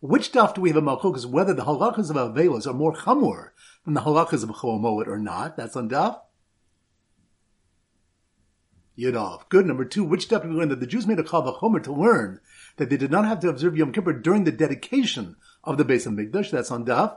Which 0.00 0.30
daf 0.30 0.54
do 0.54 0.60
we 0.60 0.68
have 0.68 0.76
a 0.76 0.80
malchukas 0.80 1.26
whether 1.26 1.52
the 1.52 1.64
halachas 1.64 2.08
of 2.08 2.14
Avelos 2.14 2.68
are 2.68 2.72
more 2.72 2.94
chamur 2.94 3.48
than 3.84 3.94
the 3.94 4.02
halachas 4.02 4.44
of 4.44 4.50
Chol 4.50 4.80
Moed 4.80 5.08
or 5.08 5.18
not? 5.18 5.56
That's 5.56 5.74
on 5.74 5.90
daf 5.90 6.20
Yidov. 8.96 9.48
Good. 9.48 9.66
Number 9.66 9.84
two, 9.84 10.04
which 10.04 10.28
daf 10.28 10.42
do 10.42 10.50
we 10.50 10.54
learn 10.54 10.68
that 10.68 10.78
the 10.78 10.86
Jews 10.86 11.08
made 11.08 11.18
a 11.18 11.24
kal 11.24 11.42
vachomer 11.42 11.82
to 11.82 11.92
learn 11.92 12.40
that 12.76 12.88
they 12.90 12.96
did 12.96 13.10
not 13.10 13.24
have 13.24 13.40
to 13.40 13.48
observe 13.48 13.76
Yom 13.76 13.92
Kippur 13.92 14.12
during 14.12 14.44
the 14.44 14.52
dedication 14.52 15.34
of 15.64 15.78
the 15.78 15.84
Beis 15.84 16.06
Mikdash? 16.06 16.52
That's 16.52 16.70
on 16.70 16.86
daf. 16.86 17.16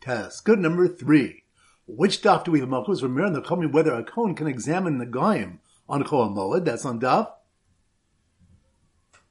Test. 0.00 0.44
Good. 0.44 0.58
Number 0.58 0.88
three, 0.88 1.44
which 1.86 2.20
daf 2.20 2.44
do 2.44 2.50
we 2.50 2.60
have 2.60 2.68
Malchus 2.68 3.00
Ramir 3.00 3.26
and 3.26 3.34
the 3.34 3.40
coming 3.40 3.70
whether 3.70 3.94
a 3.94 4.02
Kohen 4.02 4.34
can 4.34 4.48
examine 4.48 4.98
the 4.98 5.06
Gaim 5.06 5.58
on 5.88 6.02
Chol? 6.02 6.64
That's 6.64 6.84
on 6.84 7.00
daf. 7.00 7.30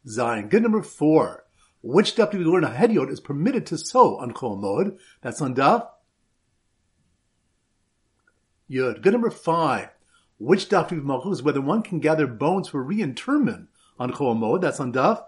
Zion. 0.08 0.48
Good. 0.48 0.64
Number 0.64 0.82
four, 0.82 1.46
which 1.82 2.16
daf 2.16 2.32
do 2.32 2.38
we 2.38 2.46
learn 2.46 2.64
a 2.64 2.70
Hediot 2.70 3.10
is 3.10 3.20
permitted 3.20 3.66
to 3.68 3.78
sow 3.78 4.18
on 4.18 4.34
Chol? 4.34 4.98
That's 5.22 5.42
on 5.42 5.54
daf. 5.54 5.88
Yud. 8.70 9.02
Good 9.02 9.14
number 9.14 9.30
five. 9.30 9.90
Which 10.38 10.70
daf 10.70 10.90
do 10.90 11.02
we 11.02 11.32
is 11.32 11.44
whether 11.44 11.62
one 11.62 11.82
can 11.82 12.00
gather 12.00 12.26
bones 12.26 12.70
for 12.70 12.82
reinterment 12.82 13.68
on 14.00 14.14
Chol? 14.14 14.62
That's 14.62 14.80
on 14.80 14.94
daf. 14.94 15.24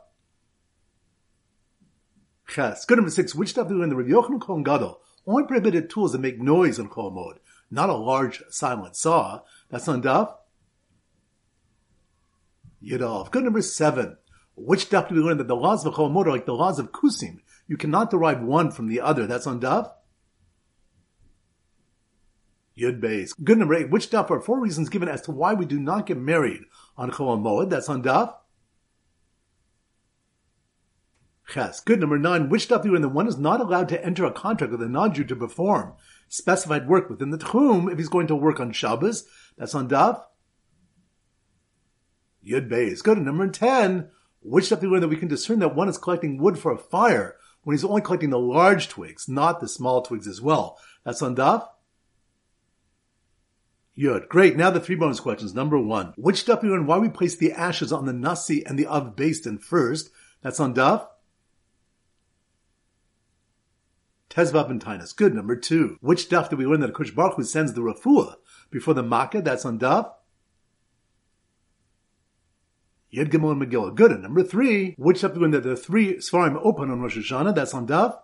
Ches. 2.48 2.86
Good 2.86 3.00
number 3.00 3.12
six. 3.12 3.36
Which 3.36 3.53
daf 3.53 3.67
do 3.67 3.74
we 3.74 3.81
learn 3.81 3.89
the 3.89 3.98
Rav 3.98 4.07
Yochanan 4.07 4.39
Kohen 4.39 4.63
Gadol 4.63 5.01
only 5.27 5.43
prohibited 5.43 5.89
tools 5.89 6.13
that 6.13 6.22
make 6.22 6.39
noise 6.39 6.79
on 6.79 6.89
Chol 6.89 7.13
Moed, 7.13 7.38
not 7.69 7.89
a 7.89 7.96
large 7.96 8.41
silent 8.50 8.96
saw. 8.96 9.41
That's 9.69 9.88
on 9.88 10.01
daf. 10.01 10.34
Good 12.81 13.43
number 13.43 13.62
seven. 13.62 14.17
Which 14.55 14.89
daf 14.89 15.10
do 15.10 15.15
we 15.15 15.22
learn 15.22 15.38
that 15.38 15.48
the 15.48 15.55
laws 15.55 15.86
of 15.86 15.93
Chol 15.93 16.12
Moed 16.12 16.27
are 16.27 16.31
like 16.31 16.46
the 16.46 16.53
laws 16.53 16.79
of 16.79 16.91
Kusim? 16.91 17.41
You 17.67 17.77
cannot 17.77 18.10
derive 18.10 18.41
one 18.41 18.72
from 18.72 18.88
the 18.88 19.01
other. 19.01 19.27
That's 19.27 19.46
on 19.46 19.60
daf. 19.60 19.91
Yud 22.79 23.01
Beis. 23.01 23.31
Good 23.43 23.57
number 23.57 23.74
eight. 23.74 23.89
Which 23.89 24.10
daf 24.10 24.31
are 24.31 24.39
four 24.39 24.60
reasons 24.60 24.89
given 24.89 25.10
as 25.10 25.22
to 25.24 25.31
why 25.31 25.53
we 25.53 25.65
do 25.65 25.79
not 25.79 26.05
get 26.05 26.17
married 26.17 26.62
on 26.96 27.12
Chol 27.12 27.41
Moed? 27.41 27.69
That's 27.69 27.89
on 27.89 28.03
daf. 28.03 28.36
Ches. 31.48 31.80
Good 31.80 32.01
number 32.01 32.20
nine. 32.20 32.50
Which 32.50 32.68
do 32.68 32.80
you 32.84 33.00
the 33.00 33.08
one 33.08 33.27
is 33.27 33.38
not 33.38 33.62
allowed 33.62 33.88
to 33.89 34.06
enter 34.06 34.25
a 34.25 34.32
contract 34.32 34.72
with 34.72 34.82
a 34.82 34.89
non-Jew 34.89 35.24
to 35.25 35.36
perform 35.36 35.94
specified 36.27 36.89
work 36.89 37.10
within 37.10 37.30
the 37.30 37.38
Tchum 37.38 37.92
if 37.92 37.98
he's 37.98 38.10
going 38.10 38.27
to 38.27 38.36
work 38.36 38.60
on 38.60 38.74
Shabbos? 38.74 39.25
That's 39.58 39.74
on 39.74 39.88
daf. 39.88 40.22
Yud 42.46 42.70
Beis. 42.70 43.01
Good. 43.01 43.20
Number 43.20 43.48
ten. 43.48 44.10
Which 44.42 44.70
daf 44.70 44.82
do 44.82 44.89
you 44.89 45.00
that 45.00 45.08
we 45.08 45.16
can 45.16 45.30
discern 45.30 45.60
that 45.60 45.75
one 45.75 45.88
is 45.88 45.98
collecting 45.98 46.38
wood 46.38 46.60
for 46.60 46.72
a 46.72 46.77
fire 46.77 47.38
when 47.63 47.75
he's 47.75 47.84
only 47.84 48.01
collecting 48.01 48.30
the 48.30 48.39
large 48.39 48.89
twigs, 48.89 49.27
not 49.27 49.60
the 49.60 49.70
small 49.70 50.01
twigs 50.01 50.27
as 50.27 50.42
well? 50.42 50.77
That's 51.06 51.22
on 51.22 51.36
daf. 51.36 51.66
Yud. 53.98 54.27
Great. 54.27 54.58
Now 54.58 54.70
the 54.70 54.82
three 54.82 54.96
bonus 54.96 55.22
questions. 55.22 55.56
Number 55.56 55.80
one. 55.80 56.13
Which 56.18 56.46
daf 56.46 56.62
you 56.63 56.74
and 56.74 56.88
why 56.88 56.98
we 56.98 57.08
place 57.08 57.38
the 57.38 57.54
ashes 57.54 57.94
on 57.94 58.06
the 58.06 58.13
nasi 58.13 58.66
and 58.66 58.77
the 58.77 58.86
av 58.86 59.16
bastin 59.16 59.62
first? 59.62 60.10
That's 60.42 60.60
on 60.60 60.75
daf. 60.75 61.08
Tezvav 64.29 64.69
and 64.69 64.84
Tainus. 64.84 65.15
Good. 65.15 65.34
Number 65.34 65.55
two. 65.55 65.98
Which 66.01 66.29
daf 66.29 66.50
do 66.50 66.55
we 66.55 66.65
learn 66.65 66.81
that 66.81 66.93
Kush 66.93 67.12
Baruch 67.12 67.36
Hu 67.36 67.43
sends 67.43 67.74
the 67.74 67.81
refuah 67.81 68.36
before 68.69 68.93
the 68.93 69.03
makkah? 69.03 69.41
That's 69.41 69.65
on 69.65 69.79
daf. 69.79 70.12
Yed 73.10 73.31
Gimel 73.31 73.51
and 73.51 73.62
Megillah. 73.62 73.96
Good. 73.96 74.12
And 74.12 74.24
number 74.24 74.43
three. 74.43 74.96
Which 74.98 75.22
daf 75.22 75.34
do 75.34 75.39
we 75.39 75.43
learn 75.43 75.51
that 75.51 75.63
the 75.63 75.77
three 75.77 76.17
Svarim 76.17 76.60
open 76.63 76.91
on 76.91 77.01
Rosh 77.01 77.17
Hashanah? 77.17 77.55
That's 77.55 77.74
on 77.74 77.88
daf. 77.88 78.19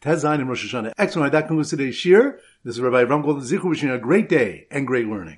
Tezain 0.00 0.36
and 0.36 0.48
Rosh 0.48 0.72
Hashanah. 0.72 0.92
Excellent. 0.96 1.32
That 1.32 1.48
concludes 1.48 1.70
today's 1.70 1.96
shir. 1.96 2.38
This 2.64 2.76
is 2.76 2.80
Rabbi 2.80 3.02
Ram 3.02 3.22
Golden 3.22 3.42
Zichu 3.42 3.64
wishing 3.64 3.88
you 3.88 3.94
a 3.94 3.98
great 3.98 4.28
day 4.28 4.66
and 4.70 4.86
great 4.86 5.06
learning. 5.06 5.34